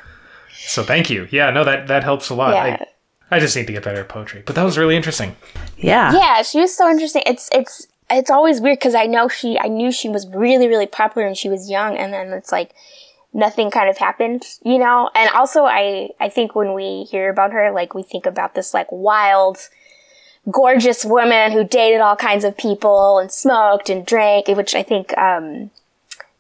[0.51, 1.28] so thank you.
[1.30, 2.55] Yeah, no, that, that helps a lot.
[2.55, 2.86] Yeah.
[3.30, 4.43] I, I just need to get better at poetry.
[4.47, 5.36] But that was really interesting.
[5.76, 6.14] Yeah.
[6.14, 7.22] Yeah, she was so interesting.
[7.26, 10.86] It's it's it's always weird because I know she I knew she was really really
[10.86, 12.72] popular when she was young, and then it's like
[13.35, 15.10] nothing kind of happened, you know?
[15.14, 18.72] And also I I think when we hear about her, like we think about this
[18.72, 19.59] like wild
[20.50, 25.16] gorgeous woman who dated all kinds of people and smoked and drank, which I think
[25.18, 25.70] um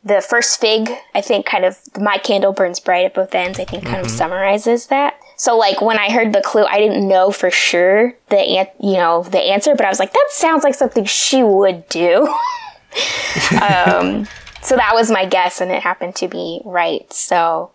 [0.04, 3.64] the first fig, I think kind of my candle burns bright at both ends, I
[3.64, 5.18] think kind of summarizes that.
[5.36, 8.94] So like when I heard the clue, I didn't know for sure the an- you
[8.94, 12.26] know the answer, but I was like, that sounds like something she would do.
[13.60, 14.26] um,
[14.62, 17.12] so that was my guess, and it happened to be right.
[17.12, 17.70] So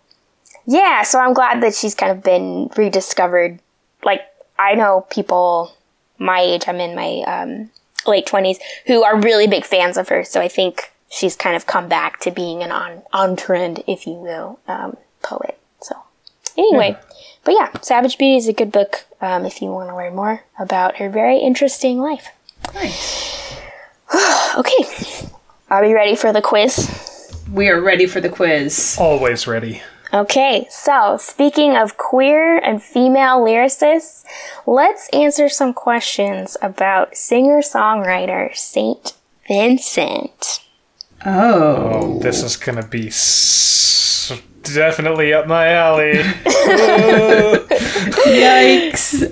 [0.66, 3.60] yeah, so I'm glad that she's kind of been rediscovered.
[4.02, 4.22] Like
[4.58, 5.74] I know people
[6.18, 7.70] my age, I'm in my um,
[8.06, 10.24] late twenties, who are really big fans of her.
[10.24, 14.06] So I think she's kind of come back to being an on on trend, if
[14.06, 15.58] you will, um, poet.
[15.80, 15.96] So
[16.56, 16.98] anyway,
[17.44, 20.44] but yeah, Savage Beauty is a good book um, if you want to learn more
[20.58, 22.28] about her very interesting life.
[22.74, 23.60] Nice.
[24.56, 24.84] Okay,
[25.68, 27.42] are we ready for the quiz?
[27.50, 28.96] We are ready for the quiz.
[29.00, 29.82] Always ready.
[30.14, 34.24] Okay, so speaking of queer and female lyricists,
[34.64, 39.14] let's answer some questions about singer songwriter Saint
[39.48, 40.60] Vincent.
[41.26, 41.90] Oh.
[42.04, 44.30] Oh, this is gonna be s-
[44.62, 46.12] definitely up my alley.
[48.24, 49.24] Yikes.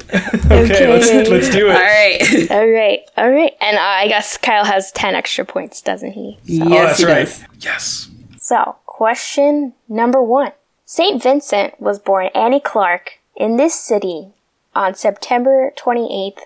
[0.50, 1.76] okay, let's let's do it.
[1.76, 2.50] All right.
[2.50, 3.00] all right.
[3.16, 3.52] All right.
[3.60, 6.38] and uh, I guess Kyle has ten extra points, doesn't he?
[6.48, 7.24] So, Oh, yes, that's he right.
[7.26, 7.44] does.
[7.60, 8.08] Yes.
[8.38, 10.52] so question number one:
[10.94, 14.28] Saint Vincent was born Annie Clark in this city
[14.74, 16.44] on September twenty eighth,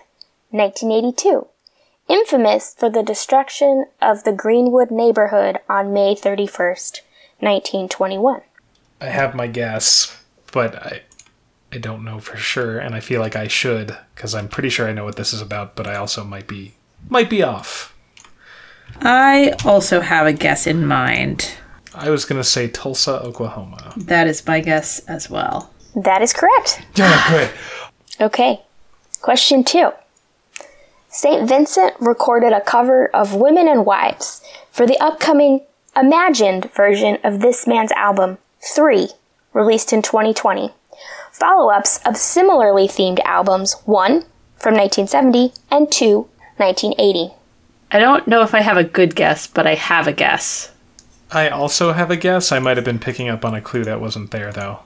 [0.53, 1.47] nineteen eighty two.
[2.07, 7.01] Infamous for the destruction of the Greenwood neighborhood on May 31st,
[7.41, 8.39] 1921.
[9.01, 10.17] I have my guess,
[10.53, 11.01] but I
[11.73, 14.87] I don't know for sure, and I feel like I should because I'm pretty sure
[14.87, 16.75] I know what this is about, but I also might be
[17.09, 17.93] might be off.
[19.01, 21.57] I also have a guess in mind.
[21.97, 23.93] I was gonna say Tulsa, Oklahoma.
[23.97, 25.71] That is my guess as well.
[25.95, 26.81] That is correct.
[26.95, 27.49] Yeah, good.
[28.19, 28.61] Okay.
[29.21, 29.91] Question two.
[31.09, 31.47] St.
[31.47, 34.41] Vincent recorded a cover of Women and Wives
[34.71, 35.61] for the upcoming
[35.95, 39.09] imagined version of this man's album, 3,
[39.53, 40.71] released in 2020.
[41.31, 44.21] Follow ups of similarly themed albums, 1
[44.57, 47.33] from 1970 and 2, 1980.
[47.91, 50.71] I don't know if I have a good guess, but I have a guess.
[51.31, 52.51] I also have a guess.
[52.51, 54.79] I might have been picking up on a clue that wasn't there though.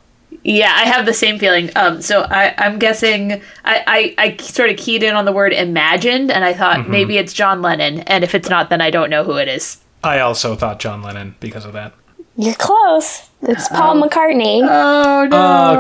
[0.43, 1.69] Yeah, I have the same feeling.
[1.75, 5.53] Um, so I, I'm guessing I, I, I sort of keyed in on the word
[5.53, 7.99] imagined, and I thought maybe it's John Lennon.
[8.01, 9.77] And if it's not, then I don't know who it is.
[10.03, 11.93] I also thought John Lennon because of that.
[12.37, 13.29] You're close.
[13.43, 14.61] It's Paul McCartney.
[14.63, 15.37] Oh no.
[15.37, 15.79] Oh,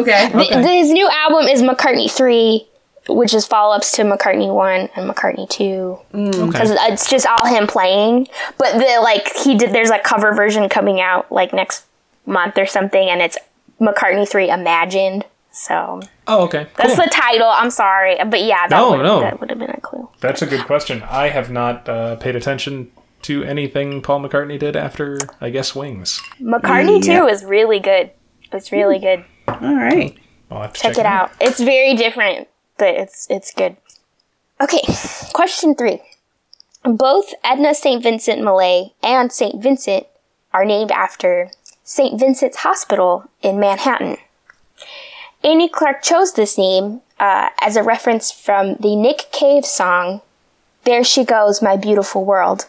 [0.00, 0.28] okay.
[0.28, 0.50] Okay.
[0.52, 2.64] Th- His new album is McCartney 3,
[3.08, 5.98] which is follow ups to McCartney 1 and McCartney 2.
[6.14, 6.46] Okay.
[6.46, 8.28] because it's just all him playing.
[8.58, 9.72] But the like he did.
[9.72, 11.86] There's a cover version coming out like next
[12.26, 13.36] month or something, and it's
[13.80, 15.24] McCartney three imagined.
[15.50, 16.66] So Oh, okay.
[16.76, 17.04] that's Cool.
[17.04, 17.48] the title.
[17.48, 19.20] I'm sorry, but yeah, that No, would no.
[19.20, 20.08] that would have been a clue.
[20.20, 21.02] That's a good question.
[21.10, 22.90] I have not uh, paid attention
[23.22, 26.22] to anything Paul McCartney did after, I guess, Wings.
[26.40, 27.20] McCartney Yeah.
[27.20, 28.10] two is really good.
[28.52, 29.24] It's really good.
[29.48, 30.16] All right.
[30.50, 31.32] I'll have to Check it out.
[31.40, 32.48] It's very different,
[32.82, 33.76] but it's it's good.
[34.60, 34.82] Okay,
[35.32, 36.02] question three.
[36.82, 38.02] Both Edna St.
[38.02, 39.62] Vincent Millay and St.
[39.62, 40.08] Vincent
[40.52, 41.52] are named after
[41.84, 42.18] St.
[42.18, 44.16] Vincent's Hospital in Manhattan.
[45.44, 50.20] Annie Clark chose this name uh, as a reference from the Nick Cave song,
[50.82, 52.66] There She Goes, My Beautiful World,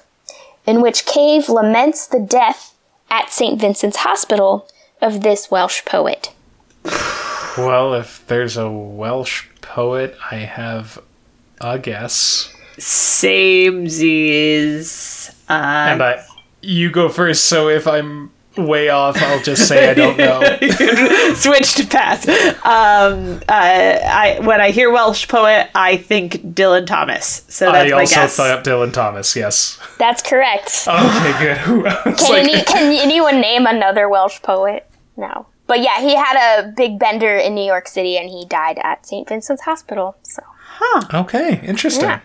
[0.67, 2.75] in which Cave laments the death
[3.09, 3.59] at St.
[3.59, 4.67] Vincent's Hospital
[5.01, 6.31] of this Welsh poet.
[7.57, 10.99] Well, if there's a Welsh poet, I have
[11.61, 12.53] a guess.
[14.03, 15.29] Samesies.
[15.49, 16.23] Uh, And I,
[16.61, 17.45] you go first.
[17.45, 20.41] So if I'm way off, I'll just say I don't know.
[21.35, 22.27] switch to pass.
[22.63, 27.43] Um, uh, I when I hear Welsh poet, I think Dylan Thomas.
[27.49, 28.35] So that's I my also guess.
[28.35, 29.35] thought Dylan Thomas.
[29.35, 29.79] Yes.
[29.97, 30.85] That's correct.
[30.87, 31.57] Okay, good.
[31.59, 34.87] Who- I was Can, like- any, can anyone name another Welsh poet?
[35.17, 35.45] No.
[35.73, 39.07] But yeah, he had a big bender in New York City and he died at
[39.07, 39.27] St.
[39.27, 40.15] Vincent's Hospital.
[40.21, 41.21] So Huh.
[41.21, 42.03] okay, interesting.
[42.05, 42.19] Yeah.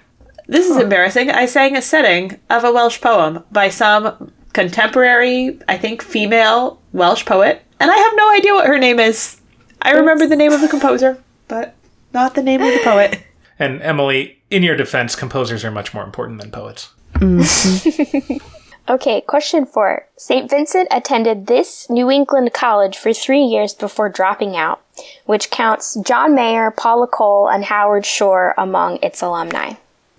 [0.49, 1.31] This is embarrassing.
[1.31, 7.25] I sang a setting of a Welsh poem by some contemporary, I think, female Welsh
[7.25, 9.41] poet, and I have no idea what her name is.
[9.81, 11.17] I remember the name of the composer,
[11.49, 11.75] but
[12.13, 13.23] not the name of the poet.
[13.61, 16.91] And Emily, in your defense, composers are much more important than poets.
[17.15, 18.37] Mm-hmm.
[18.89, 20.07] Okay, question four.
[20.17, 20.49] St.
[20.49, 24.81] Vincent attended this New England college for three years before dropping out,
[25.27, 29.75] which counts John Mayer, Paula Cole, and Howard Shore among its alumni.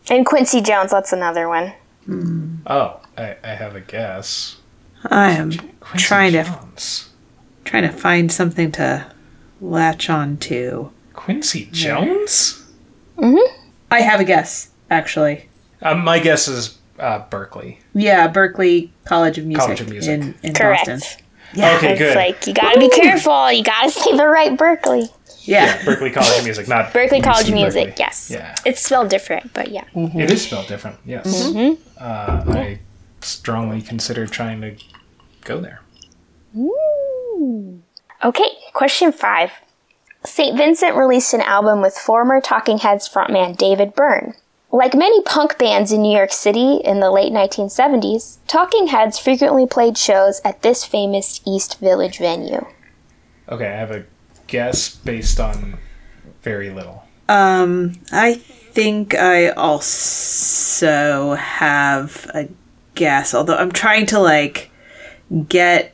[0.09, 1.73] And Quincy Jones, that's another one.
[2.67, 4.57] Oh, I, I have a guess.
[5.05, 7.09] I am Quincy trying to Jones.
[7.63, 9.11] trying to find something to
[9.61, 10.91] latch on to.
[11.13, 12.65] Quincy Jones?
[13.17, 13.37] Hmm.
[13.91, 15.49] I have a guess, actually.
[15.81, 17.77] Um, my guess is uh, Berklee.
[17.93, 20.21] Yeah, Berklee College of Music, College of Music.
[20.21, 20.87] in, in Correct.
[20.87, 21.17] Boston.
[21.53, 21.75] Yeah.
[21.77, 22.15] Okay, It's good.
[22.15, 23.51] like you gotta be careful.
[23.51, 25.09] You gotta say the right Berkeley.
[25.41, 25.65] Yeah.
[25.65, 27.87] yeah, Berklee College of Music, not Berkeley College of Music.
[27.87, 27.95] Berkeley.
[28.03, 28.29] Yes.
[28.29, 29.85] Yeah, It's spelled different, but yeah.
[29.95, 30.97] it is spelled different.
[31.05, 31.81] Yes, Mm-hmm.
[31.97, 32.79] uh, I
[33.21, 34.75] strongly consider trying to
[35.45, 35.81] go there.
[38.23, 39.51] Okay, question five.
[40.25, 40.57] St.
[40.57, 44.33] Vincent released an album with former Talking Heads frontman David Byrne.
[44.71, 49.65] Like many punk bands in New York City in the late 1970s, Talking Heads frequently
[49.65, 52.65] played shows at this famous East Village venue.
[53.49, 54.05] Okay, I have a
[54.45, 55.79] guess based on
[56.43, 57.03] very little.
[57.27, 62.47] Um, I think I also have a
[62.93, 64.71] guess, although I'm trying to like
[65.47, 65.93] get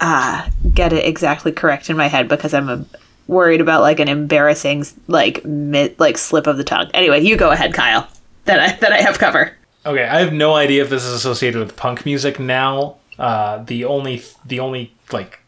[0.00, 2.84] uh get it exactly correct in my head because I'm uh
[3.28, 6.90] worried about like an embarrassing like mi- like slip of the tongue.
[6.94, 8.08] Anyway, you go ahead, Kyle.
[8.46, 9.56] That I that I have cover.
[9.86, 12.96] Okay, I have no idea if this is associated with punk music now.
[13.18, 15.40] Uh, the only the only like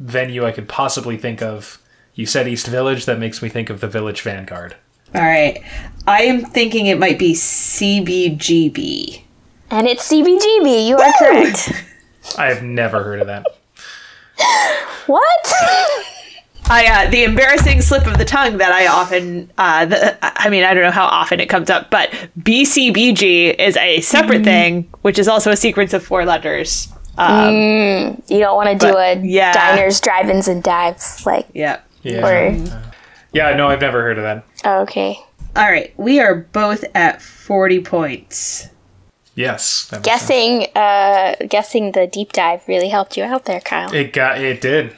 [0.00, 1.78] venue I could possibly think of.
[2.14, 3.06] You said East Village.
[3.06, 4.76] That makes me think of the Village Vanguard.
[5.14, 5.62] All right.
[6.06, 9.22] I am thinking it might be CBGB.
[9.70, 11.72] And it's CBGB, you are correct.
[12.38, 13.44] I have never heard of that.
[15.06, 15.52] what?
[16.70, 20.64] I uh, the embarrassing slip of the tongue that I often uh, the, I mean
[20.64, 25.18] I don't know how often it comes up, but BCBG is a separate thing, which
[25.18, 26.88] is also a sequence of four letters.
[27.16, 29.52] Um, You don't want to do But, a yeah.
[29.52, 31.80] diners, drive-ins, and dives like Yeah.
[32.02, 32.26] Yeah.
[32.26, 32.78] or
[33.32, 34.44] Yeah, no, I've never heard of that.
[34.82, 35.18] okay.
[35.56, 38.68] All right, we are both at forty points.
[39.34, 39.86] Yes.
[39.86, 40.06] that makes.
[40.06, 43.92] Guessing, uh, guessing the deep dive really helped you out there, Kyle.
[43.92, 44.94] It got it did.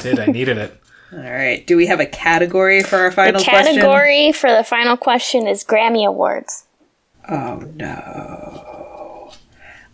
[0.00, 0.80] Did I needed it.
[1.12, 3.76] All right, do we have a category for our final question?
[3.76, 6.66] The category for the final question is Grammy Awards.
[7.28, 9.32] Oh no.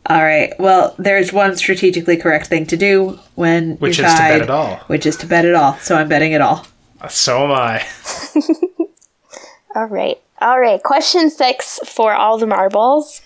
[0.07, 0.53] All right.
[0.59, 4.43] Well, there's one strategically correct thing to do when Which you're is to bet tied,
[4.43, 4.77] it all.
[4.87, 5.75] Which is to bet it all.
[5.79, 6.67] So I'm betting it all.
[7.01, 7.87] Uh, so am I.
[9.75, 10.21] All right.
[10.41, 10.83] All right.
[10.83, 13.23] Question six for all the marbles.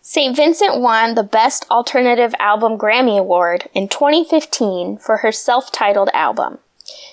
[0.00, 0.34] St.
[0.34, 6.58] Vincent won the Best Alternative Album Grammy Award in 2015 for her self titled album.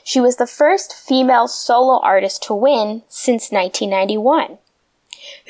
[0.09, 4.57] She was the first female solo artist to win since 1991.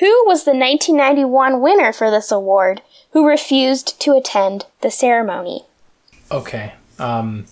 [0.00, 2.82] Who was the 1991 winner for this award
[3.12, 5.64] who refused to attend the ceremony?
[6.30, 6.74] Okay.
[6.98, 7.46] Um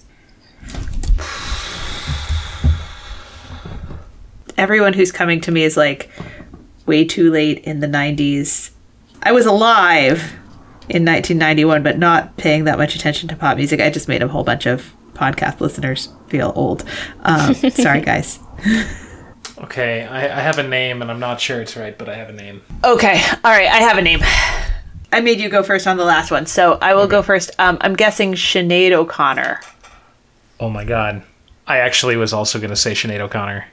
[4.59, 6.11] Everyone who's coming to me is like
[6.85, 8.73] way too late in the 90s.
[9.23, 10.35] I was alive
[10.91, 13.81] in 1991, but not paying that much attention to pop music.
[13.81, 16.85] I just made a whole bunch of podcast listeners feel old.
[17.23, 18.39] Um, sorry, guys.
[19.59, 22.29] okay, I, I have a name and I'm not sure it's right, but I have
[22.29, 22.63] a name.
[22.85, 23.21] Okay.
[23.45, 23.69] All right.
[23.69, 24.21] I have a name.
[25.13, 27.51] I made you go first on the last one, so I will go first.
[27.59, 29.61] Um, I'm guessing Sinead O'Connor.
[30.61, 31.23] Oh my god.
[31.67, 33.67] I actually was also gonna say Sinead O'Connor.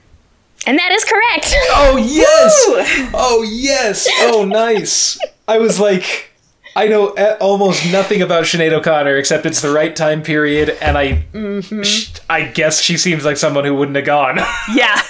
[0.68, 1.54] And that is correct.
[1.72, 3.12] Oh yes!
[3.14, 4.08] Oh yes!
[4.22, 5.20] Oh nice!
[5.48, 6.32] I was like,
[6.76, 11.24] I know almost nothing about Sinead O'Connor except it's the right time period, and I,
[11.34, 11.84] mm-hmm.
[11.84, 14.40] sh- I guess she seems like someone who wouldn't have gone.
[14.74, 15.02] Yeah.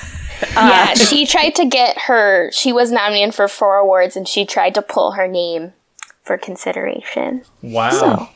[0.54, 2.52] yeah, uh, she tried to get her.
[2.52, 5.74] She was nominated for four awards, and she tried to pull her name
[6.24, 7.44] for consideration.
[7.62, 7.90] wow.
[7.90, 8.30] So,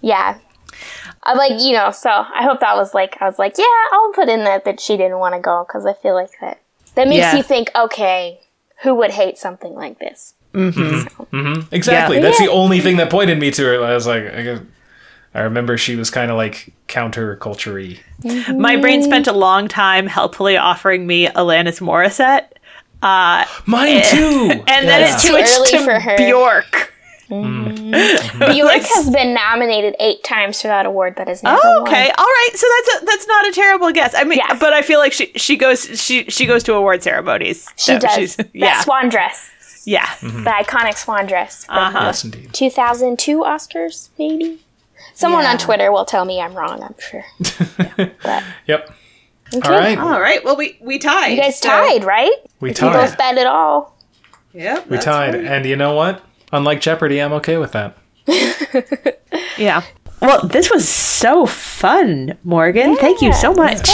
[0.00, 0.38] yeah,
[1.24, 1.90] I like you know.
[1.90, 4.80] So I hope that was like I was like, yeah, I'll put in that that
[4.80, 6.60] she didn't want to go because I feel like that
[6.94, 7.36] that makes Yeah.
[7.36, 8.40] you think, okay,
[8.82, 10.34] who would hate something like this?
[10.52, 11.36] Mm-hmm.
[11.36, 11.74] Mm-hmm.
[11.74, 12.16] Exactly.
[12.16, 12.22] Yeah.
[12.22, 12.46] That's Yeah.
[12.46, 13.84] the only thing that pointed me to her.
[13.84, 14.60] I was like, I, guess-
[15.34, 18.60] I remember she was kind of like counterculture mm-hmm.
[18.60, 22.48] My brain spent a long time helpfully offering me Alanis Morissette,
[23.02, 24.50] uh, Mine too.
[24.66, 25.16] and then Yeah.
[25.16, 26.16] it Too switched early to for her.
[26.18, 26.88] Bjork.
[27.32, 31.88] Bjork has been nominated eight times for that award, but has never Oh, won.
[31.88, 32.50] okay, all right.
[32.54, 34.14] So that's a, that's not a terrible guess.
[34.14, 34.58] I mean, Yes.
[34.60, 37.66] but I feel like she she goes she she goes to award ceremonies.
[37.76, 39.50] She So does she's- that Yeah, swan dress,
[39.86, 40.06] yeah.
[40.06, 40.44] Mm-hmm.
[40.44, 41.64] the iconic swan dress.
[41.64, 41.98] from Uh-huh.
[42.06, 42.52] Yes, indeed.
[42.52, 44.60] 2002 Oscars, maybe.
[45.14, 45.50] Someone Yeah.
[45.52, 46.82] on Twitter will tell me I'm wrong.
[46.82, 47.24] I'm sure.
[48.22, 48.90] but Yep.
[49.54, 49.68] okay.
[49.68, 49.98] All right.
[49.98, 50.44] All right.
[50.44, 51.28] Well, we we tied.
[51.28, 52.32] you guys so- tied, right?
[52.60, 52.86] We tied.
[52.88, 53.18] You both tied.
[53.18, 53.98] bet it all.
[54.54, 54.88] Yep.
[54.88, 55.34] We tied.
[55.34, 55.44] right.
[55.44, 56.22] And you know what?
[56.52, 57.96] Unlike Jeopardy, I'm okay with that.
[59.58, 59.82] Yeah.
[60.20, 62.96] Well, this was so fun, Morgan.
[62.96, 63.88] Thank you so much.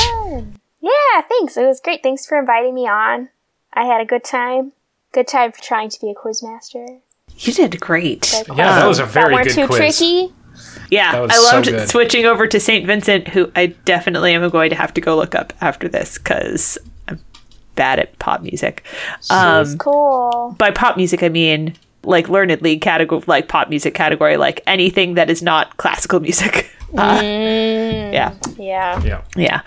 [0.81, 1.57] Yeah, thanks.
[1.57, 2.03] It was great.
[2.03, 3.29] Thanks for inviting me on.
[3.73, 4.73] I had a good time.
[5.13, 6.87] Good time for trying to be a quiz master.
[7.39, 8.33] You did great.
[8.49, 9.99] Yeah, that was a That very weren't good too quiz.
[9.99, 10.33] tricky.
[10.91, 11.89] Yeah, I loved good.
[11.89, 12.85] switching over to St.
[12.87, 16.79] Vincent, who I definitely am going to have to go look up after this because
[17.07, 17.21] I'm
[17.75, 18.85] bad at pop music.
[19.31, 20.57] Um, It's cool.
[20.59, 21.75] by pop music, I mean
[22.05, 26.71] like learnedly category, like pop music category, like anything that is not classical music.
[26.97, 28.35] Uh, yeah.
[28.57, 29.03] Yeah.
[29.03, 29.23] Yeah.
[29.37, 29.61] Yeah.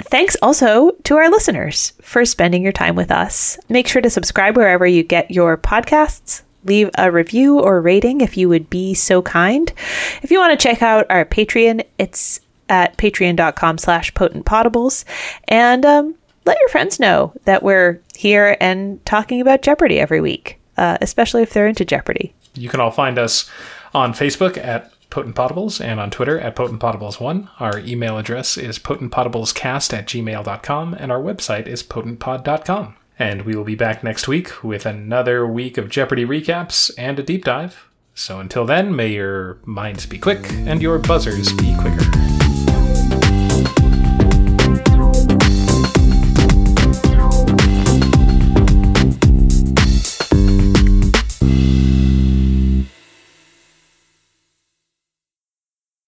[0.00, 3.58] Thanks also to our listeners for spending your time with us.
[3.68, 6.42] Make sure to subscribe wherever you get your podcasts.
[6.64, 9.72] Leave a review or rating if you would be so kind.
[10.22, 15.04] If you want to check out our Patreon, it's at patreon.com slash potentpotables.
[15.48, 20.58] And um, let your friends know that we're here and talking about Jeopardy every week,
[20.76, 22.32] uh, especially if they're into Jeopardy.
[22.54, 23.50] You can all find us
[23.94, 27.50] on Facebook at Potent Potables and on Twitter at Potent Potables1.
[27.60, 32.96] Our email address is potentpotablescast at gmail.com and our website is potentpod.com.
[33.18, 37.22] And we will be back next week with another week of Jeopardy recaps and a
[37.22, 37.88] deep dive.
[38.14, 42.08] So until then, may your minds be quick and your buzzers be quicker.